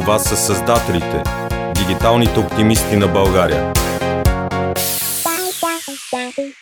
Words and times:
това 0.00 0.18
са 0.18 0.36
създателите, 0.36 1.22
дигиталните 1.74 2.40
оптимисти 2.40 2.96
на 2.96 3.08
България. 3.08 3.72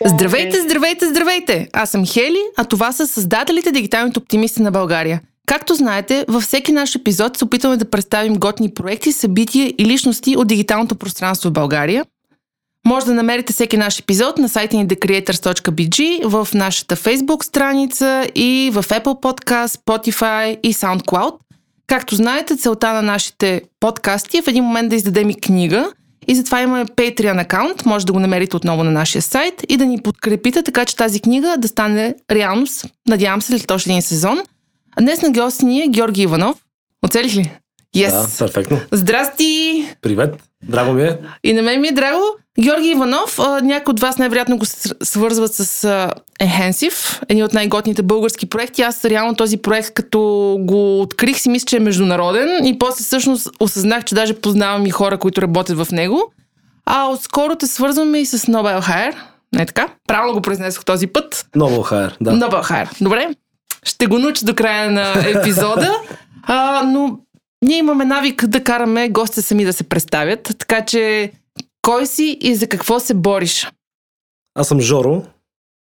Здравейте, 0.04 0.60
здравейте, 0.60 1.08
здравейте! 1.08 1.68
Аз 1.72 1.90
съм 1.90 2.06
Хели, 2.06 2.40
а 2.56 2.64
това 2.64 2.92
са 2.92 3.06
създателите 3.06 3.72
дигиталните 3.72 4.18
оптимисти 4.18 4.62
на 4.62 4.70
България. 4.70 5.20
Както 5.46 5.74
знаете, 5.74 6.24
във 6.28 6.42
всеки 6.42 6.73
наш 6.73 6.95
епизод 6.95 7.36
се 7.36 7.45
опитваме 7.45 7.77
да 7.77 7.91
представим 7.91 8.34
готни 8.34 8.74
проекти, 8.74 9.12
събития 9.12 9.74
и 9.78 9.84
личности 9.84 10.37
от 10.37 10.48
дигиталното 10.48 10.95
пространство 10.95 11.48
в 11.48 11.52
България. 11.52 12.05
Може 12.87 13.06
да 13.06 13.14
намерите 13.14 13.52
всеки 13.52 13.77
наш 13.77 13.98
епизод 13.98 14.38
на 14.38 14.48
сайта 14.48 14.77
ни 14.77 14.88
thecreators.bg, 14.88 16.27
в 16.27 16.48
нашата 16.55 16.96
Facebook 16.96 17.45
страница 17.45 18.28
и 18.34 18.70
в 18.73 18.82
Apple 18.82 19.02
Podcast, 19.05 19.80
Spotify 19.87 20.60
и 20.62 20.74
SoundCloud. 20.74 21.34
Както 21.87 22.15
знаете, 22.15 22.56
целта 22.56 22.93
на 22.93 23.02
нашите 23.02 23.62
подкасти 23.80 24.38
е 24.38 24.42
в 24.42 24.48
един 24.48 24.65
момент 24.65 24.91
да 24.91 24.97
издадем 24.97 25.30
и 25.30 25.34
книга 25.34 25.92
и 26.29 26.34
затова 26.34 26.61
имаме 26.61 26.84
Patreon 26.84 27.41
акаунт, 27.41 27.87
може 27.87 28.06
да 28.06 28.12
го 28.12 28.20
намерите 28.20 28.56
отново 28.56 28.84
на 28.84 28.91
нашия 28.91 29.23
сайт 29.23 29.65
и 29.69 29.77
да 29.77 29.87
ни 29.87 30.02
подкрепите, 30.02 30.62
така 30.62 30.84
че 30.84 30.97
тази 30.97 31.20
книга 31.20 31.55
да 31.59 31.69
стане 31.69 32.15
реалност, 32.30 32.87
надявам 33.09 33.42
се, 33.42 33.59
след 33.59 33.70
още 33.70 33.91
един 33.91 34.02
сезон. 34.02 34.39
А 34.97 35.01
днес 35.01 35.23
на 35.23 35.30
гости 35.30 35.65
ни 35.65 35.83
е 35.83 35.89
Георги 35.89 36.23
Иванов. 36.23 36.56
Оцелих 37.05 37.37
ли? 37.37 37.52
Yes. 37.95 38.11
Да, 38.11 38.47
перфектно. 38.47 38.80
Здрасти! 38.93 39.84
Привет! 40.03 40.43
Драго 40.62 40.93
ми 40.93 41.03
е. 41.03 41.19
И 41.45 41.53
на 41.53 41.62
мен 41.62 41.80
ми 41.80 41.89
е 41.89 41.93
драго. 41.93 42.23
Георги 42.61 42.89
Иванов, 42.89 43.39
някои 43.62 43.93
от 43.93 44.01
вас 44.01 44.19
най-вероятно 44.19 44.59
го 44.59 44.65
свързват 45.03 45.55
с 45.55 45.89
Enhensive, 46.41 47.23
един 47.29 47.45
от 47.45 47.53
най-готните 47.53 48.03
български 48.03 48.47
проекти. 48.47 48.83
Аз 48.83 49.05
реално 49.05 49.34
този 49.34 49.57
проект, 49.57 49.95
като 49.95 50.20
го 50.61 51.01
открих, 51.01 51.39
си 51.39 51.48
мисля, 51.48 51.67
че 51.67 51.77
е 51.77 51.80
международен 51.80 52.67
и 52.67 52.79
после 52.79 53.05
всъщност 53.05 53.51
осъзнах, 53.61 54.05
че 54.05 54.14
даже 54.14 54.34
познавам 54.34 54.86
и 54.86 54.91
хора, 54.91 55.19
които 55.19 55.42
работят 55.42 55.79
в 55.79 55.92
него. 55.92 56.33
А 56.86 57.08
отскоро 57.08 57.56
те 57.56 57.67
свързваме 57.67 58.19
и 58.19 58.27
с 58.27 58.39
Nobel 58.39 58.83
Hire. 58.83 59.14
Не 59.55 59.67
така? 59.67 59.89
Правилно 60.08 60.34
го 60.34 60.42
произнесох 60.42 60.84
този 60.84 61.06
път. 61.06 61.47
Nobel 61.56 61.92
Hire, 61.92 62.17
да. 62.20 62.31
Nobel 62.31 62.70
Hire. 62.70 62.89
Добре. 63.01 63.29
Ще 63.84 64.06
го 64.06 64.19
науча 64.19 64.47
до 64.47 64.55
края 64.55 64.91
на 64.91 65.14
епизода. 65.29 65.92
А, 66.47 66.83
но 66.83 67.19
ние 67.65 67.79
имаме 67.79 68.05
навик 68.05 68.47
да 68.47 68.65
караме 68.65 69.09
гостите 69.09 69.43
сами 69.43 69.65
да 69.65 69.73
се 69.73 69.84
представят, 69.84 70.43
така 70.59 70.84
че 70.84 71.33
кой 71.83 72.07
си 72.07 72.39
и 72.41 72.55
за 72.55 72.67
какво 72.67 73.01
се 73.01 73.15
бориш? 73.15 73.73
Аз 74.55 74.69
съм 74.69 74.81
Жоро. 74.81 75.23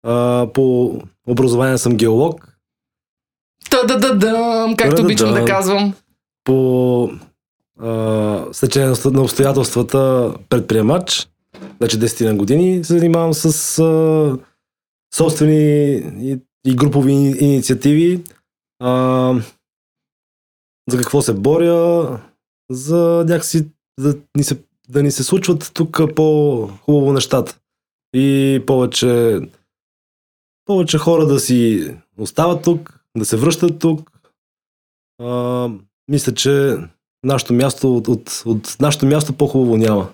А, 0.07 0.47
по 0.55 0.95
образование 1.27 1.79
съм 1.79 1.97
геолог. 1.97 2.59
Та-да-да-дам, 3.70 4.77
както 4.77 5.03
обичам 5.03 5.35
да 5.35 5.45
казвам. 5.45 5.95
По 6.45 7.11
стечение 8.53 8.92
на 9.05 9.23
обстоятелствата 9.23 10.33
предприемач. 10.48 11.29
Вече 11.81 11.98
10 11.98 12.25
на 12.25 12.35
години 12.35 12.85
се 12.85 12.98
занимавам 12.98 13.35
с 13.35 13.79
а, 13.79 14.39
собствени 15.15 15.95
и, 16.20 16.39
и 16.67 16.77
групови 16.77 17.12
инициативи. 17.12 18.20
А, 18.83 19.35
за 20.90 20.98
какво 20.98 21.22
се 21.22 21.34
боря? 21.34 22.20
За 22.70 23.24
някакси 23.28 23.66
да 24.00 24.16
ни 24.36 24.44
се 24.44 24.58
да 24.88 25.02
ни 25.02 25.10
се 25.10 25.24
случват 25.24 25.70
тук 25.74 26.00
по-хубаво 26.16 27.12
нещата. 27.12 27.58
И 28.14 28.62
повече, 28.66 29.40
повече 30.64 30.98
хора 30.98 31.27
да 31.27 31.40
си 31.40 31.90
остават 32.18 32.62
тук, 32.62 33.00
да 33.16 33.24
се 33.24 33.36
връщат 33.36 33.78
тук. 33.78 34.10
А, 35.22 35.68
мисля, 36.08 36.34
че 36.34 36.77
нашето 37.24 37.52
място, 37.52 37.96
от, 37.96 38.08
от, 38.08 38.42
от 38.46 38.77
нашето 38.80 39.06
място 39.06 39.32
по-хубаво 39.32 39.77
няма. 39.77 40.12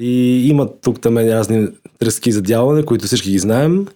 И 0.00 0.48
има 0.48 0.80
тук 0.80 1.00
там 1.00 1.18
разни 1.18 1.68
трески 1.98 2.32
за 2.32 2.42
дялане, 2.42 2.84
които 2.84 3.06
всички 3.06 3.30
ги 3.30 3.38
знаем. 3.38 3.86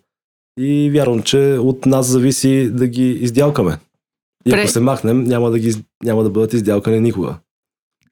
И 0.58 0.90
вярвам, 0.90 1.22
че 1.22 1.58
от 1.60 1.86
нас 1.86 2.06
зависи 2.06 2.70
да 2.70 2.86
ги 2.86 3.10
издялкаме. 3.10 3.78
И 4.46 4.52
ако 4.52 4.68
се 4.68 4.80
махнем, 4.80 5.24
няма 5.24 5.50
да, 5.50 5.58
ги, 5.58 5.74
няма 6.04 6.22
да 6.22 6.30
бъдат 6.30 6.52
издялкани 6.52 7.00
никога. 7.00 7.34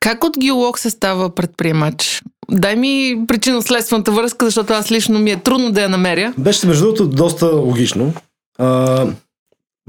Как 0.01 0.25
от 0.25 0.39
геолог 0.39 0.79
се 0.79 0.91
става 0.91 1.35
предприемач? 1.35 2.23
Дай 2.51 2.77
ми 2.77 3.25
причинно-следствената 3.29 4.13
връзка, 4.13 4.45
защото 4.45 4.73
аз 4.73 4.91
лично 4.91 5.19
ми 5.19 5.31
е 5.31 5.43
трудно 5.43 5.73
да 5.73 5.83
я 5.83 5.89
намеря. 5.89 6.35
Беше, 6.39 6.67
между 6.67 6.85
другото, 6.85 7.09
доста 7.09 7.47
логично. 7.47 8.15
А, 8.59 9.07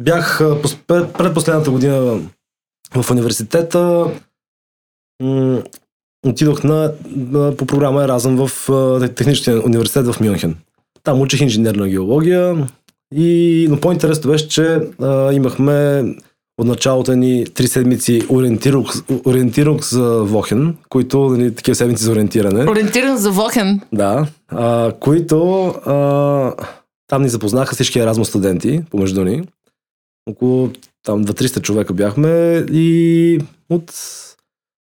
бях 0.02 0.42
предпоследната 0.88 1.72
година 1.72 2.20
в 2.96 3.12
университета. 3.12 4.12
М- 5.24 5.62
отидох 6.26 6.64
на, 6.64 6.94
на, 7.16 7.56
по 7.58 7.66
програма 7.66 8.04
Еразъм 8.04 8.48
в 8.48 8.70
Техническия 9.16 9.66
университет 9.66 10.08
в 10.08 10.20
Мюнхен. 10.20 10.56
Там 11.04 11.22
учих 11.22 11.42
инженерна 11.42 11.90
геология. 11.90 12.68
И, 13.16 13.68
но 13.70 13.80
по-интересно 13.80 14.32
беше, 14.32 14.48
че 14.48 14.80
а, 15.02 15.34
имахме 15.34 16.04
от 16.58 16.68
началото 16.68 17.16
ни 17.16 17.46
три 17.46 17.68
седмици 17.68 18.22
ориентирах, 18.30 18.86
ориентирах 19.26 19.82
за 19.82 20.24
Вохен, 20.24 20.78
които 20.90 21.20
нали, 21.30 21.56
такива 21.56 21.76
седмици 21.76 22.04
за 22.04 22.12
ориентиране. 22.12 22.72
Ориентиран 22.72 23.18
за 23.18 23.32
Вохен? 23.32 23.82
Да, 23.94 24.28
а, 24.48 24.92
които 25.00 25.66
а, 25.68 26.54
там 27.08 27.22
ни 27.22 27.30
запознаха 27.30 27.76
всички 27.76 28.00
Еразmus 28.00 28.24
студенти 28.24 28.84
помежду 28.92 29.24
ни. 29.24 29.44
Около 30.30 30.70
там 31.04 31.26
2-300 31.26 31.62
човека 31.62 31.94
бяхме 31.94 32.66
и 32.72 33.40
от 33.70 33.94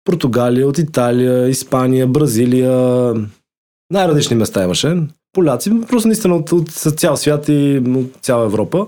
Португалия, 0.03 0.67
от 0.67 0.77
Италия, 0.77 1.49
Испания, 1.49 2.07
Бразилия, 2.07 3.13
най-различни 3.91 4.35
места 4.35 4.63
имаше. 4.63 4.97
Поляци, 5.33 5.71
просто 5.89 6.07
наистина 6.07 6.35
от, 6.35 6.51
от 6.51 6.69
цял 6.71 7.17
свят 7.17 7.45
и 7.47 7.81
от 7.95 8.17
цяла 8.21 8.45
Европа. 8.45 8.87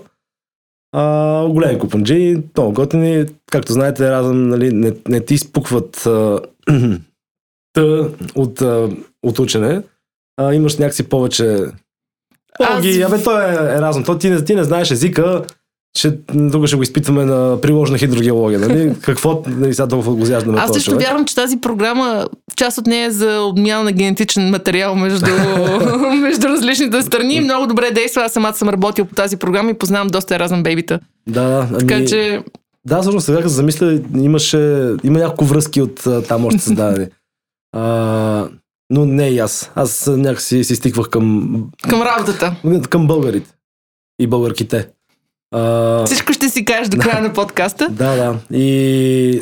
А, 0.92 1.48
големи 1.48 1.80
купонджи, 1.80 2.44
много 2.58 2.74
готини. 2.74 3.26
Както 3.52 3.74
знаете, 3.74 4.12
разъм 4.12 4.50
нали, 4.50 4.74
не, 4.74 4.94
не 5.08 5.26
ти 5.26 5.34
изпукват 5.34 6.06
а, 6.06 6.42
тъ 7.74 8.10
от, 8.36 8.62
а, 8.62 8.90
от 9.24 9.40
учене. 9.40 9.84
А, 10.38 10.54
имаш 10.54 10.78
някакси 10.78 11.10
повече 11.10 11.66
Аз... 12.60 12.86
Абе, 12.86 13.24
той 13.24 13.46
е, 13.46 13.54
е 13.54 13.82
разум. 13.82 14.04
То 14.04 14.18
ти 14.18 14.30
не, 14.30 14.44
ти 14.44 14.56
не 14.56 14.64
знаеш 14.64 14.92
езика, 14.92 15.46
ще, 15.98 16.18
тук 16.52 16.68
ще 16.68 16.76
го 16.76 16.84
изпитваме 16.84 17.26
на 17.26 17.62
приложна 17.62 17.98
хидрогеология, 17.98 18.60
нали? 18.60 18.96
Какво 19.02 19.44
нали, 19.48 19.74
сега 19.74 19.88
толкова 19.88 20.16
го 20.16 20.26
зяждаме 20.26 20.60
Аз 20.60 20.74
също 20.74 20.98
вярвам, 20.98 21.26
че 21.26 21.36
тази 21.36 21.62
програма, 21.62 22.28
част 22.56 22.78
от 22.78 22.88
нея 22.88 23.06
е 23.06 23.12
за 23.12 23.42
обмяна 23.42 23.84
на 23.84 23.92
генетичен 23.92 24.50
материал 24.50 24.96
между, 24.96 25.26
между 26.22 26.48
различните 26.48 27.02
страни. 27.02 27.42
Много 27.42 27.68
добре 27.68 27.92
действа. 27.92 28.24
Аз 28.24 28.32
самата 28.32 28.54
съм 28.54 28.70
работил 28.70 29.06
по 29.06 29.16
тази 29.16 29.38
програма 29.38 29.72
и 29.72 29.74
познавам 29.74 30.08
доста 30.08 30.40
разен 30.40 30.64
бейбита. 30.64 31.00
Да, 31.28 31.44
да. 31.44 31.68
Ами... 31.70 31.80
Така 31.80 32.06
че... 32.06 32.44
Да, 32.88 33.02
всъщност 33.02 33.26
сега 33.26 33.38
като 33.38 33.50
замисля, 33.50 34.00
имаше, 34.16 34.94
има 35.04 35.20
няколко 35.20 35.46
връзки 35.46 35.82
от 35.82 36.08
там 36.28 36.46
още 36.46 36.60
създадени. 36.60 37.08
А, 37.76 38.48
но 38.90 39.06
не 39.06 39.30
и 39.30 39.40
аз. 39.40 39.72
Аз 39.76 40.08
някакси 40.08 40.64
си 40.64 40.76
стиквах 40.76 41.10
към... 41.10 41.50
Към 41.90 42.02
работата. 42.02 42.56
Към 42.90 43.08
българите. 43.08 43.50
И 44.20 44.28
българките. 44.28 44.88
А... 45.52 46.06
Всичко 46.06 46.34
ще 46.34 46.50
си 46.50 46.66
кажеш 46.66 46.90
до 46.90 46.98
края 46.98 47.22
на 47.22 47.34
подкаста. 47.34 47.90
Да, 47.92 48.16
да. 48.16 48.58
И 48.58 49.42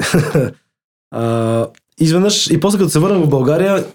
а, 1.12 1.68
изведнъж, 2.00 2.47
и 2.47 2.59
после 2.59 2.78
като 2.78 2.90
се 2.90 3.00
върнах 3.00 3.25
в 3.25 3.29
България, 3.29 3.85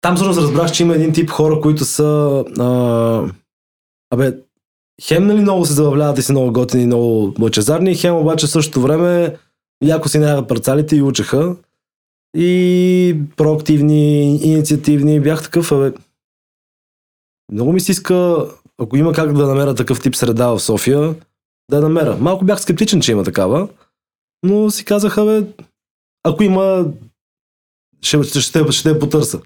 там 0.00 0.16
всъщност 0.16 0.40
разбрах, 0.40 0.72
че 0.72 0.82
има 0.82 0.94
един 0.94 1.12
тип 1.12 1.30
хора, 1.30 1.60
които 1.60 1.84
са 1.84 2.44
а, 2.58 3.32
абе, 4.10 4.36
хем 5.02 5.26
нали 5.26 5.40
много 5.40 5.66
се 5.66 5.72
забавляват 5.72 6.18
и 6.18 6.22
са 6.22 6.32
много 6.32 6.52
готини 6.52 6.82
и 6.82 6.86
много 6.86 7.34
лъчезарни, 7.40 7.94
хем 7.94 8.16
обаче 8.16 8.46
в 8.46 8.50
същото 8.50 8.80
време 8.80 9.36
яко 9.84 10.08
си 10.08 10.18
наяват 10.18 10.48
парцалите 10.48 10.96
и 10.96 11.02
учеха. 11.02 11.56
И 12.36 13.16
проактивни, 13.36 14.36
инициативни. 14.36 15.20
Бях 15.20 15.42
такъв, 15.42 15.72
абе, 15.72 15.92
много 17.52 17.72
ми 17.72 17.80
се 17.80 17.92
иска 17.92 18.46
ако 18.78 18.96
има 18.96 19.12
как 19.12 19.32
да 19.32 19.46
намеря 19.46 19.74
такъв 19.74 20.00
тип 20.00 20.16
среда 20.16 20.48
в 20.48 20.60
София, 20.60 21.14
да 21.70 21.76
я 21.76 21.82
намеря. 21.82 22.16
Малко 22.20 22.44
бях 22.44 22.60
скептичен, 22.60 23.00
че 23.00 23.12
има 23.12 23.24
такава, 23.24 23.68
но 24.42 24.70
си 24.70 24.84
казаха, 24.84 25.24
бе, 25.24 25.46
ако 26.22 26.42
има, 26.42 26.86
ще, 28.02 28.22
ще, 28.22 28.40
ще, 28.40 28.72
ще 28.72 28.88
я 28.88 28.98
потърса. 28.98 29.40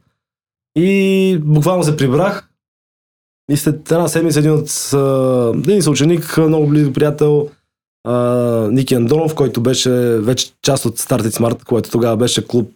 И 0.77 1.39
буквално 1.45 1.85
се 1.85 1.97
прибрах 1.97 2.49
и 3.51 3.57
след 3.57 3.93
една 3.93 4.09
седмица 4.09 4.39
един 4.39 4.53
от 4.53 4.93
един 5.69 5.83
съученик, 5.83 6.37
много 6.37 6.67
близо 6.67 6.93
приятел, 6.93 7.49
Ники 8.71 8.95
Андонов, 8.95 9.35
който 9.35 9.61
беше 9.61 9.91
вече 10.19 10.53
част 10.63 10.85
от 10.85 10.99
Started 10.99 11.31
Smart, 11.31 11.65
който 11.65 11.91
тогава 11.91 12.17
беше 12.17 12.47
клуб 12.47 12.73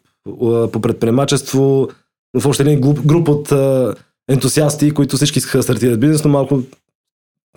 по 0.73 0.81
предприемачество, 0.83 1.89
в 2.41 2.47
още 2.47 2.63
един 2.63 2.81
груп 2.81 3.29
от 3.29 3.53
ентусиасти, 4.31 4.91
които 4.91 5.17
всички 5.17 5.39
искаха 5.39 5.59
да 5.59 5.63
стартират 5.63 6.01
бизнес, 6.01 6.25
но 6.25 6.31
малко, 6.31 6.63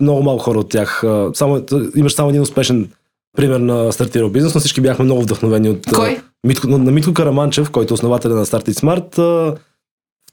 много 0.00 0.22
малко 0.22 0.42
хора 0.42 0.58
от 0.58 0.68
тях. 0.68 1.02
Само, 1.34 1.64
имаш 1.96 2.12
само 2.12 2.28
един 2.30 2.42
успешен 2.42 2.90
пример 3.36 3.60
на 3.60 3.92
стартирал 3.92 4.30
бизнес, 4.30 4.54
но 4.54 4.60
всички 4.60 4.80
бяхме 4.80 5.04
много 5.04 5.22
вдъхновени 5.22 5.70
от 5.70 5.86
Кой? 5.94 6.20
Митко, 6.46 6.68
на, 6.68 6.78
на 6.78 6.90
Митко 6.90 7.14
Караманчев, 7.14 7.70
който 7.70 7.92
е 7.92 7.94
основателя 7.94 8.34
на 8.34 8.46
Start 8.46 8.68
It 8.68 8.72
Smart. 8.72 9.58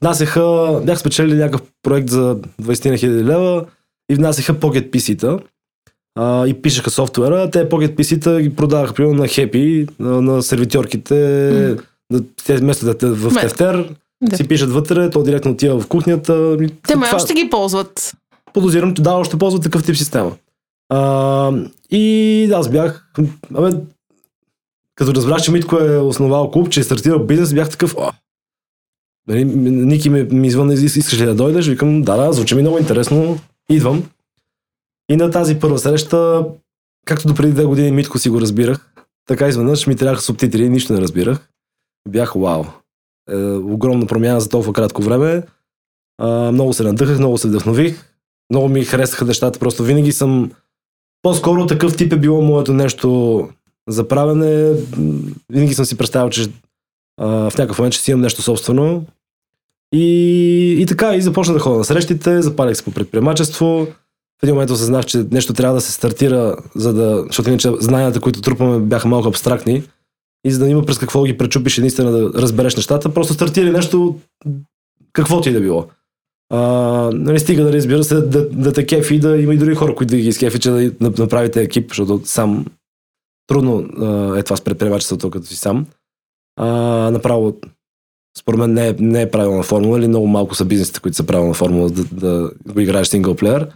Внасяха, 0.00 0.80
бях 0.84 0.98
спечелили 0.98 1.34
някакъв 1.34 1.62
проект 1.82 2.08
за 2.08 2.36
20 2.62 2.90
на 2.90 2.96
хиляди 2.96 3.24
лева 3.24 3.64
и 4.10 4.14
внасяха 4.14 4.54
Pocket 4.54 4.90
PC-та 4.90 5.38
а, 6.18 6.46
и 6.46 6.54
пишеха 6.54 6.90
софтуера. 6.90 7.50
Те 7.50 7.68
Pocket 7.68 7.94
PC-та 7.94 8.40
ги 8.40 8.56
продаваха 8.56 8.94
примерно 8.94 9.18
на 9.18 9.28
Happy, 9.28 9.90
на, 9.98 10.22
на 10.22 10.42
сервитьорките, 10.42 11.14
да, 12.12 12.22
те 12.46 12.56
вместо 12.56 12.94
да 12.94 13.14
в 13.14 13.32
Ме- 13.32 13.40
тефтер, 13.40 13.94
Да. 14.22 14.36
си 14.36 14.48
пишат 14.48 14.70
вътре, 14.70 15.10
то 15.10 15.22
директно 15.22 15.50
отива 15.50 15.80
в 15.80 15.86
кухнята. 15.88 16.56
Те 16.88 16.96
май 16.96 17.08
това- 17.08 17.16
още 17.16 17.34
ги 17.34 17.50
ползват. 17.50 18.14
подозирам, 18.52 18.94
че 18.94 19.02
да, 19.02 19.12
още 19.12 19.38
ползват 19.38 19.62
такъв 19.62 19.84
тип 19.84 19.96
система. 19.96 20.36
А, 20.88 21.52
и 21.90 22.50
аз 22.54 22.68
бях, 22.68 23.12
абе, 23.54 23.70
като 24.94 25.14
разбрах, 25.14 25.42
че 25.42 25.52
Митко 25.52 25.76
е 25.76 25.98
основал 25.98 26.50
клуб, 26.50 26.70
че 26.70 26.80
е 26.80 26.84
стартирал 26.84 27.26
бизнес, 27.26 27.54
бях 27.54 27.70
такъв, 27.70 27.94
о, 27.98 28.10
нали, 29.28 29.44
Ники 29.44 30.10
ми, 30.10 30.22
ми 30.22 30.46
извън, 30.46 30.70
«Ис- 30.70 30.98
искаш 30.98 31.20
ли 31.20 31.24
да 31.24 31.34
дойдеш? 31.34 31.68
Викам, 31.68 32.02
да, 32.02 32.16
да, 32.16 32.32
звучи 32.32 32.54
ми 32.54 32.62
много 32.62 32.78
интересно, 32.78 33.38
идвам. 33.70 34.02
И 35.10 35.16
на 35.16 35.30
тази 35.30 35.58
първа 35.58 35.78
среща, 35.78 36.46
както 37.06 37.28
до 37.28 37.34
преди 37.34 37.52
две 37.52 37.64
години 37.64 37.90
Митко 37.90 38.18
си 38.18 38.28
го 38.28 38.40
разбирах, 38.40 38.90
така 39.26 39.48
изведнъж 39.48 39.86
ми 39.86 39.96
трябваха 39.96 40.22
субтитри, 40.22 40.68
нищо 40.68 40.92
не 40.92 41.00
разбирах. 41.00 41.48
Бях 42.08 42.32
вау. 42.36 42.64
Е, 43.30 43.36
огромна 43.46 44.06
промяна 44.06 44.40
за 44.40 44.48
толкова 44.48 44.72
кратко 44.72 45.02
време. 45.02 45.42
А, 46.18 46.52
много 46.52 46.72
се 46.72 46.82
надъхах, 46.82 47.18
много 47.18 47.38
се 47.38 47.48
вдъхнових. 47.48 48.04
Много 48.50 48.68
ми 48.68 48.84
харесаха 48.84 49.24
нещата. 49.24 49.58
Просто 49.58 49.82
винаги 49.82 50.12
съм... 50.12 50.52
По-скоро 51.22 51.66
такъв 51.66 51.96
тип 51.96 52.12
е 52.12 52.18
било 52.18 52.42
моето 52.42 52.72
нещо 52.72 53.48
за 53.88 54.08
правене. 54.08 54.72
Винаги 55.50 55.74
съм 55.74 55.84
си 55.84 55.96
представил, 55.96 56.30
че 56.30 56.50
а, 57.20 57.50
в 57.50 57.58
някакъв 57.58 57.78
момент 57.78 57.94
ще 57.94 58.02
си 58.02 58.10
имам 58.10 58.20
нещо 58.20 58.42
собствено. 58.42 59.04
И, 59.94 60.76
и 60.80 60.86
така, 60.86 61.14
и 61.14 61.22
започна 61.22 61.54
да 61.54 61.60
ходя 61.60 61.78
на 61.78 61.84
срещите, 61.84 62.42
запалях 62.42 62.76
се 62.76 62.84
по 62.84 62.90
предприемачество. 62.90 63.86
В 64.40 64.42
един 64.42 64.54
момент 64.54 64.70
осъзнах, 64.70 65.06
че 65.06 65.24
нещо 65.30 65.52
трябва 65.52 65.74
да 65.74 65.80
се 65.80 65.92
стартира, 65.92 66.56
за 66.74 66.92
да, 66.92 67.24
защото 67.26 67.48
иначе 67.48 67.70
знанията, 67.80 68.20
които 68.20 68.40
трупаме, 68.40 68.78
бяха 68.78 69.08
малко 69.08 69.28
абстрактни. 69.28 69.82
И 70.44 70.50
за 70.50 70.58
да 70.58 70.68
има 70.68 70.84
през 70.84 70.98
какво 70.98 71.24
ги 71.24 71.38
пречупиш 71.38 71.78
и 71.78 71.80
наистина 71.80 72.10
да 72.10 72.42
разбереш 72.42 72.76
нещата, 72.76 73.14
просто 73.14 73.34
стартира 73.34 73.72
нещо, 73.72 74.18
каквото 75.12 75.48
и 75.48 75.52
да 75.52 75.60
било. 75.60 75.86
А, 76.52 76.58
нали, 77.14 77.40
стига 77.40 77.64
да 77.64 77.72
разбира 77.72 78.04
се 78.04 78.14
да, 78.14 78.48
да 78.48 78.72
те 78.72 78.86
кефи, 78.86 79.18
да 79.18 79.36
има 79.36 79.54
и 79.54 79.58
други 79.58 79.74
хора, 79.74 79.94
които 79.94 80.10
да 80.10 80.16
ги 80.16 80.28
изкефи, 80.28 80.58
че 80.58 80.70
да 81.00 81.12
направите 81.18 81.62
екип, 81.62 81.88
защото 81.88 82.20
сам 82.24 82.66
трудно 83.46 83.88
а, 84.00 84.38
е 84.38 84.42
това 84.42 84.56
с 84.56 84.60
предприемачеството, 84.60 85.30
като 85.30 85.46
си 85.46 85.56
сам. 85.56 85.86
А, 86.56 86.66
направо, 87.10 87.56
според 88.38 88.58
мен 88.60 88.72
не 88.72 88.88
е, 88.88 88.94
не 88.98 89.22
е 89.22 89.30
правилна 89.30 89.62
формула, 89.62 89.98
или 89.98 90.08
много 90.08 90.26
малко 90.26 90.54
са 90.54 90.64
бизнесите, 90.64 91.00
които 91.00 91.16
са 91.16 91.26
правилна 91.26 91.54
формула 91.54 91.90
да, 91.90 92.04
да 92.66 92.72
го 92.72 92.80
играеш 92.80 93.08
синглплеер. 93.08 93.68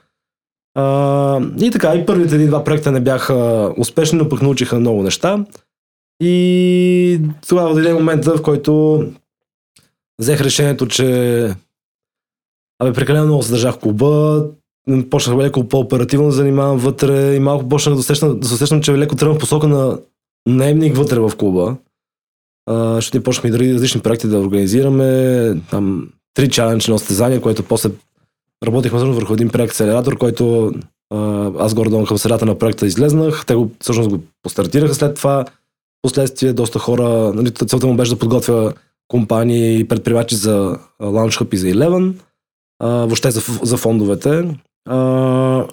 А, 0.75 1.41
и 1.61 1.71
така, 1.71 1.95
и 1.95 2.07
първите 2.07 2.35
един-два 2.35 2.65
проекта 2.65 2.93
не 2.93 3.01
бяха 3.01 3.71
успешни, 3.77 4.19
но 4.19 4.29
пък 4.29 4.43
научиха 4.43 4.81
много 4.81 5.03
неща. 5.03 5.45
И 6.21 7.21
тогава 7.49 7.75
дойде 7.75 7.95
момента, 7.95 8.37
в 8.37 8.43
който 8.43 9.05
взех 10.21 10.41
решението, 10.41 10.87
че 10.87 11.05
абе, 12.79 12.93
прекалено 12.93 13.27
много 13.27 13.43
се 13.43 13.73
клуба, 13.81 14.45
почнах 15.11 15.37
леко 15.37 15.69
по-оперативно 15.69 16.27
да 16.27 16.33
занимавам 16.33 16.79
вътре 16.79 17.35
и 17.35 17.41
малко 17.41 17.69
почнах 17.69 17.95
да, 17.95 18.01
усещам, 18.01 18.41
да 18.41 18.49
се 18.49 18.55
усещам, 18.55 18.81
че 18.81 18.99
леко 18.99 19.17
тръгвам 19.17 19.37
в 19.37 19.41
посока 19.41 19.69
на 19.69 19.99
наемник 20.47 20.97
вътре 20.97 21.19
в 21.21 21.33
клуба. 21.39 21.77
А, 22.67 22.95
защото 22.95 23.23
почнахме 23.23 23.49
и 23.49 23.53
други 23.53 23.75
различни 23.75 24.01
проекти 24.01 24.27
да 24.27 24.39
организираме. 24.39 25.55
Там 25.71 26.09
три 26.35 26.51
чалендж 26.51 26.89
на 26.89 26.99
състезания, 26.99 27.41
което 27.41 27.63
после 27.63 27.91
работихме 28.67 28.99
върху 28.99 29.33
един 29.33 29.49
проект 29.49 29.71
акселератор, 29.71 30.19
който 30.19 30.73
а, 31.15 31.51
аз 31.59 31.75
горе-долу 31.75 32.05
към 32.05 32.19
средата 32.19 32.47
на 32.47 32.59
проекта 32.59 32.87
излезнах. 32.87 33.47
Те 33.47 33.55
го, 33.55 33.71
всъщност 33.81 34.11
го 34.11 34.21
постартираха 34.43 34.95
след 34.95 35.15
това. 35.15 35.45
Последствие 36.03 36.53
доста 36.53 36.79
хора, 36.79 37.33
нали, 37.35 37.51
целта 37.51 37.87
му 37.87 37.97
беше 37.97 38.13
да 38.13 38.19
подготвя 38.19 38.73
компании 39.09 39.81
и 39.81 39.89
предприемачи 39.89 40.35
за 40.35 40.79
Launch 41.03 41.43
Hub 41.43 41.55
и 41.55 41.57
за 41.57 41.67
Eleven, 41.67 42.15
а, 42.83 42.89
въобще 42.89 43.31
за, 43.31 43.41
за 43.63 43.77
фондовете. 43.77 44.59
А, 44.89 45.67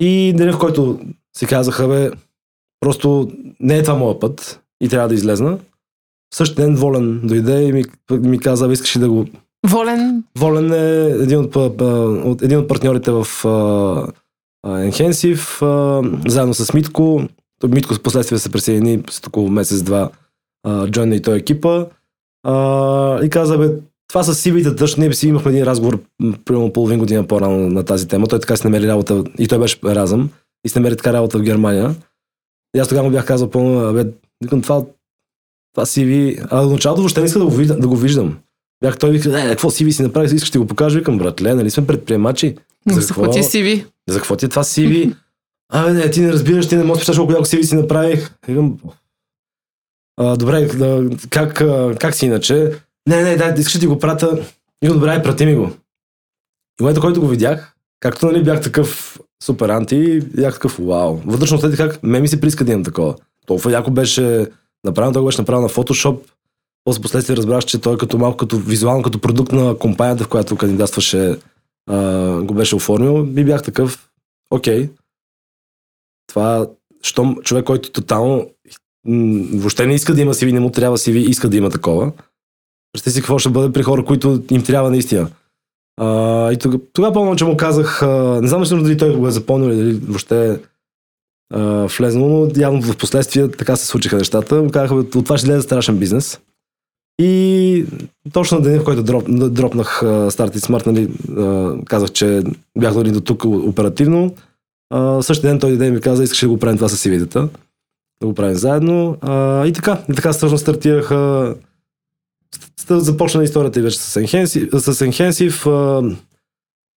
и 0.00 0.32
деня, 0.36 0.52
в 0.52 0.58
който 0.58 1.00
си 1.36 1.46
казаха, 1.46 1.88
бе, 1.88 2.10
просто 2.80 3.30
не 3.60 3.78
е 3.78 3.82
това 3.82 3.94
моят 3.94 4.20
път 4.20 4.60
и 4.80 4.88
трябва 4.88 5.08
да 5.08 5.14
излезна. 5.14 5.58
В 6.32 6.36
същия 6.36 6.66
ден 6.66 6.76
Волен 6.76 7.20
дойде 7.24 7.62
и 7.62 7.72
ми, 7.72 7.84
ми 8.10 8.38
каза, 8.38 8.72
искаш 8.72 8.96
ли 8.96 9.00
да 9.00 9.08
го 9.08 9.26
Волен. 9.66 10.24
Волен 10.38 10.72
е 10.72 11.04
един 11.22 11.38
от, 11.38 11.56
един 12.42 12.58
от 12.58 12.68
партньорите 12.68 13.10
в 13.10 13.24
Enhensive, 14.66 16.28
заедно 16.28 16.54
с 16.54 16.72
Митко. 16.72 17.22
Митко 17.68 17.94
в 17.94 18.02
последствие 18.02 18.38
се 18.38 18.52
присъедини 18.52 19.02
след 19.10 19.26
около 19.26 19.48
месец-два, 19.48 20.10
джойна 20.90 21.14
и 21.14 21.22
той 21.22 21.36
екипа. 21.36 21.86
А, 22.42 23.24
и 23.24 23.30
каза, 23.30 23.58
бе, 23.58 23.70
това 24.08 24.22
с 24.22 24.34
CV-та 24.34 24.76
тъж, 24.76 24.96
ние 24.96 25.12
си 25.12 25.28
имахме 25.28 25.50
един 25.50 25.64
разговор 25.64 26.02
примерно 26.44 26.72
половин 26.72 26.98
година 26.98 27.26
по-рано 27.26 27.68
на 27.68 27.84
тази 27.84 28.08
тема. 28.08 28.26
Той 28.26 28.40
така 28.40 28.56
си 28.56 28.66
намери 28.66 28.88
работа, 28.88 29.24
и 29.38 29.48
той 29.48 29.58
беше 29.58 29.78
разъм, 29.84 30.30
и 30.64 30.68
се 30.68 30.78
намери 30.78 30.96
така 30.96 31.12
работа 31.12 31.38
в 31.38 31.42
Германия. 31.42 31.94
И 32.76 32.78
аз 32.78 32.88
тогава 32.88 33.08
му 33.08 33.12
бях 33.12 33.26
казал 33.26 33.50
пълно, 33.50 33.92
бе, 33.92 34.06
викам, 34.44 34.62
това, 34.62 34.84
това 35.74 35.86
CV, 35.86 36.40
а 36.50 36.62
до 36.62 36.70
началото 36.70 37.02
въобще 37.02 37.20
не 37.20 37.26
иска 37.26 37.38
да 37.38 37.44
го, 37.44 37.50
виждам, 37.50 37.80
да 37.80 37.88
го 37.88 37.96
виждам. 37.96 38.38
Бях 38.84 38.98
той 38.98 39.10
вика, 39.10 39.40
е, 39.40 39.48
какво 39.48 39.70
CV 39.70 39.90
си 39.90 40.02
направи, 40.02 40.34
искаш 40.34 40.50
да 40.50 40.58
го 40.58 40.66
покажа, 40.66 40.98
викам, 40.98 41.18
братле, 41.18 41.54
нали 41.54 41.70
сме 41.70 41.86
предприемачи. 41.86 42.56
За 42.88 43.02
се 43.02 43.08
какво? 43.08 43.22
хвати 43.22 43.42
CV. 43.42 43.86
За 44.08 44.18
какво 44.18 44.36
ти 44.36 44.46
е 44.46 44.48
това 44.48 44.64
CV? 44.64 45.14
Абе, 45.72 45.92
не, 45.92 46.10
ти 46.10 46.20
не 46.20 46.32
разбираш, 46.32 46.68
ти 46.68 46.76
не 46.76 46.84
можеш 46.84 46.92
да 46.92 46.98
представиш 46.98 47.18
колко 47.18 47.32
яко 47.32 47.44
CV 47.44 47.62
си 47.62 47.74
направих. 47.74 48.30
А, 50.16 50.36
добре, 50.36 50.68
как, 51.30 51.54
как 51.98 52.14
си 52.14 52.26
иначе? 52.26 52.72
Не, 53.08 53.22
не, 53.22 53.36
дай, 53.36 53.54
искаш 53.58 53.72
да 53.72 53.80
ти 53.80 53.86
го 53.86 53.98
пратя. 53.98 54.44
Викам, 54.82 54.98
добре, 54.98 55.22
прати 55.22 55.46
ми 55.46 55.54
го. 55.54 55.70
И 56.80 56.82
момента, 56.82 57.00
който 57.00 57.20
го 57.20 57.28
видях, 57.28 57.74
както 58.00 58.26
нали 58.26 58.44
бях 58.44 58.60
такъв 58.60 59.18
супер 59.42 59.68
анти, 59.68 60.20
бях 60.20 60.54
такъв 60.54 60.78
вау. 60.78 61.20
Вътрешно 61.26 61.58
след 61.58 61.76
как 61.76 62.02
ме 62.02 62.20
ми 62.20 62.28
се 62.28 62.40
прииска 62.40 62.64
да 62.64 62.72
имам 62.72 62.84
такова. 62.84 63.14
Толкова 63.46 63.72
яко 63.72 63.90
беше 63.90 64.46
направено, 64.84 65.12
той 65.12 65.24
беше 65.24 65.40
направено 65.40 65.62
на 65.62 65.68
Photoshop. 65.68 66.18
После 66.84 67.02
последствие 67.02 67.36
разбрах, 67.36 67.64
че 67.64 67.80
той 67.80 67.98
като 67.98 68.18
малко 68.18 68.36
като 68.36 68.58
визуално, 68.58 69.02
като 69.02 69.20
продукт 69.20 69.52
на 69.52 69.78
компанията, 69.78 70.24
в 70.24 70.28
която 70.28 70.56
кандидатстваше, 70.56 71.38
а, 71.90 72.30
го 72.42 72.54
беше 72.54 72.76
оформил. 72.76 73.28
И 73.36 73.44
бях 73.44 73.62
такъв, 73.62 74.08
окей. 74.50 74.90
Това, 76.26 76.66
щом 77.02 77.36
човек, 77.42 77.64
който 77.64 77.90
тотално 77.90 78.46
въобще 79.54 79.86
не 79.86 79.94
иска 79.94 80.14
да 80.14 80.20
има 80.20 80.34
CV, 80.34 80.52
не 80.52 80.60
му 80.60 80.70
трябва 80.70 80.98
CV, 80.98 81.16
иска 81.16 81.48
да 81.48 81.56
има 81.56 81.70
такова. 81.70 82.12
Представи 82.92 83.14
си 83.14 83.20
какво 83.20 83.38
ще 83.38 83.48
бъде 83.48 83.72
при 83.72 83.82
хора, 83.82 84.04
които 84.04 84.42
им 84.50 84.62
трябва 84.62 84.90
наистина. 84.90 85.28
А, 86.00 86.52
и 86.52 86.56
тогава, 86.56 86.82
тогава 86.92 87.14
помня, 87.14 87.36
че 87.36 87.44
му 87.44 87.56
казах, 87.56 88.02
а, 88.02 88.38
не 88.42 88.48
знам 88.48 88.64
всъщност 88.64 88.84
дали 88.84 88.98
той 88.98 89.16
го 89.16 89.28
е 89.28 89.30
запомнил 89.30 89.70
или 89.70 89.92
въобще 89.92 90.60
а, 91.54 91.86
влезнал, 91.98 92.28
но 92.28 92.50
явно 92.56 92.82
в 92.82 92.96
последствие 92.96 93.50
така 93.50 93.76
се 93.76 93.86
случиха 93.86 94.16
нещата. 94.16 94.62
Му 94.62 94.70
казах, 94.70 94.92
от 94.92 95.10
това 95.10 95.38
ще 95.38 95.46
излезе 95.46 95.62
страшен 95.62 95.98
бизнес. 95.98 96.40
И 97.18 97.84
точно 98.32 98.58
на 98.58 98.64
деня, 98.64 98.80
в 98.80 98.84
който 98.84 99.02
дроп, 99.02 99.24
дропнах 99.28 100.00
uh, 100.02 100.30
Start 100.30 100.56
It 100.56 100.58
Smart, 100.58 100.86
нали, 100.86 101.08
а, 101.38 101.84
казах, 101.84 102.12
че 102.12 102.42
бях 102.78 102.94
дори 102.94 103.10
до 103.10 103.20
тук 103.20 103.44
оперативно. 103.44 104.34
А, 104.90 105.22
същия 105.22 105.50
ден 105.50 105.60
той 105.60 105.86
и 105.86 105.90
ми 105.90 106.00
каза, 106.00 106.22
искаш 106.22 106.40
да 106.40 106.48
го 106.48 106.58
правим 106.58 106.76
това 106.76 106.88
с 106.88 106.96
CV-тата. 106.98 107.48
Да 108.20 108.26
го 108.26 108.34
правим 108.34 108.56
заедно. 108.56 109.16
А, 109.20 109.66
и 109.66 109.72
така, 109.72 110.02
и 110.10 110.14
така 110.14 110.32
всъщност 110.32 110.62
стартираха 110.62 111.54
ст- 112.80 112.96
започна 112.96 113.44
историята 113.44 113.78
и 113.78 113.82
вече 113.82 113.98
с 113.98 114.20
Enhensive, 114.20 114.78
с 114.78 114.94
Enhensive 114.96 115.66
а, 115.66 116.16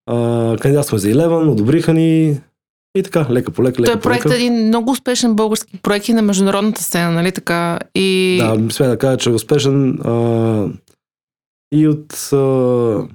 а, 0.06 0.56
кандидатстваме 0.56 0.98
за 1.00 1.08
Eleven, 1.08 1.48
одобриха 1.48 1.94
ни 1.94 2.40
и 2.94 3.02
така, 3.02 3.26
лека 3.30 3.50
по 3.52 3.62
лека, 3.62 3.76
Той 3.76 3.84
по 3.86 3.90
лека. 3.90 4.02
проект 4.02 4.30
е 4.30 4.36
един 4.36 4.66
много 4.66 4.90
успешен 4.90 5.34
български 5.34 5.78
проект 5.78 6.08
и 6.08 6.12
на 6.12 6.22
международната 6.22 6.82
сцена, 6.82 7.10
нали 7.10 7.32
така? 7.32 7.78
И 7.94 8.38
Да, 8.40 8.72
смея 8.72 8.90
да 8.90 8.98
кажа, 8.98 9.16
че 9.16 9.30
е 9.30 9.34
успешен 9.34 9.90
а, 9.90 10.68
и 11.72 11.88
от 11.88 12.32
а, 12.32 13.08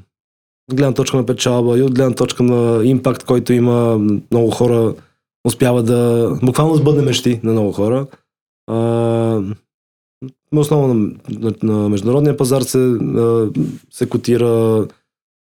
гледна 0.75 0.93
точка 0.93 1.17
на 1.17 1.25
печалба, 1.25 1.79
и 1.79 1.81
от 1.81 1.95
гледна 1.95 2.15
точка 2.15 2.43
на 2.43 2.85
импакт, 2.85 3.23
който 3.23 3.53
има 3.53 3.97
много 4.31 4.51
хора 4.51 4.93
успява 5.47 5.83
да 5.83 6.31
буквално 6.43 6.75
сбъдне 6.75 7.01
мечти 7.01 7.39
на 7.43 7.51
много 7.51 7.71
хора. 7.71 8.07
А, 8.67 9.41
основно 10.55 10.93
на, 10.93 11.11
на, 11.29 11.53
на 11.63 11.89
международния 11.89 12.37
пазар 12.37 12.61
се, 12.61 12.77
а, 12.77 13.49
се 13.91 14.09
котира 14.09 14.85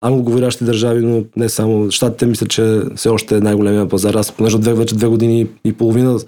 англоговорящи 0.01 0.63
държави, 0.63 1.05
но 1.05 1.23
не 1.35 1.49
само. 1.49 1.91
Штатите 1.91 2.25
мисля, 2.25 2.47
че 2.47 2.81
все 2.95 3.09
още 3.09 3.37
е 3.37 3.41
най-големия 3.41 3.89
пазар. 3.89 4.13
Аз 4.13 4.31
понеже 4.31 4.57
две, 4.57 4.73
вече 4.73 4.95
две 4.95 5.07
години 5.07 5.47
и 5.65 5.73
половина 5.73 6.19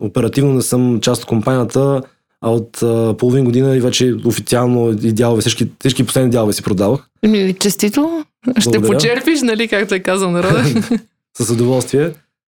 оперативно 0.00 0.54
не 0.54 0.62
съм 0.62 1.00
част 1.00 1.22
от 1.22 1.28
компанията, 1.28 2.02
а 2.40 2.50
от 2.50 2.82
а, 2.82 3.14
половин 3.18 3.44
година 3.44 3.76
и 3.76 3.80
вече 3.80 4.14
официално 4.24 4.90
и 4.90 5.12
дялове, 5.12 5.40
всички, 5.40 5.68
всички 5.80 6.06
последни 6.06 6.30
дялове 6.30 6.52
си 6.52 6.62
продавах. 6.62 7.08
Ми, 7.22 7.54
честито. 7.60 8.24
Ще 8.58 8.70
Благодаря. 8.70 8.92
почерпиш, 8.92 9.42
нали, 9.42 9.68
както 9.68 9.94
е 9.94 10.00
казал 10.00 10.30
народа. 10.30 10.64
с 11.38 11.50
удоволствие. 11.50 12.12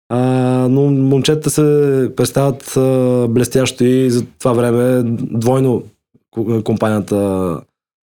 А, 0.09 0.19
но 0.71 0.83
момчетата 0.91 1.51
се 1.51 2.11
представят 2.17 2.77
а, 2.77 3.27
блестящо 3.29 3.85
и 3.85 4.11
за 4.11 4.25
това 4.39 4.53
време 4.53 5.03
двойно 5.21 5.83
ко- 6.37 6.63
компанията 6.65 7.17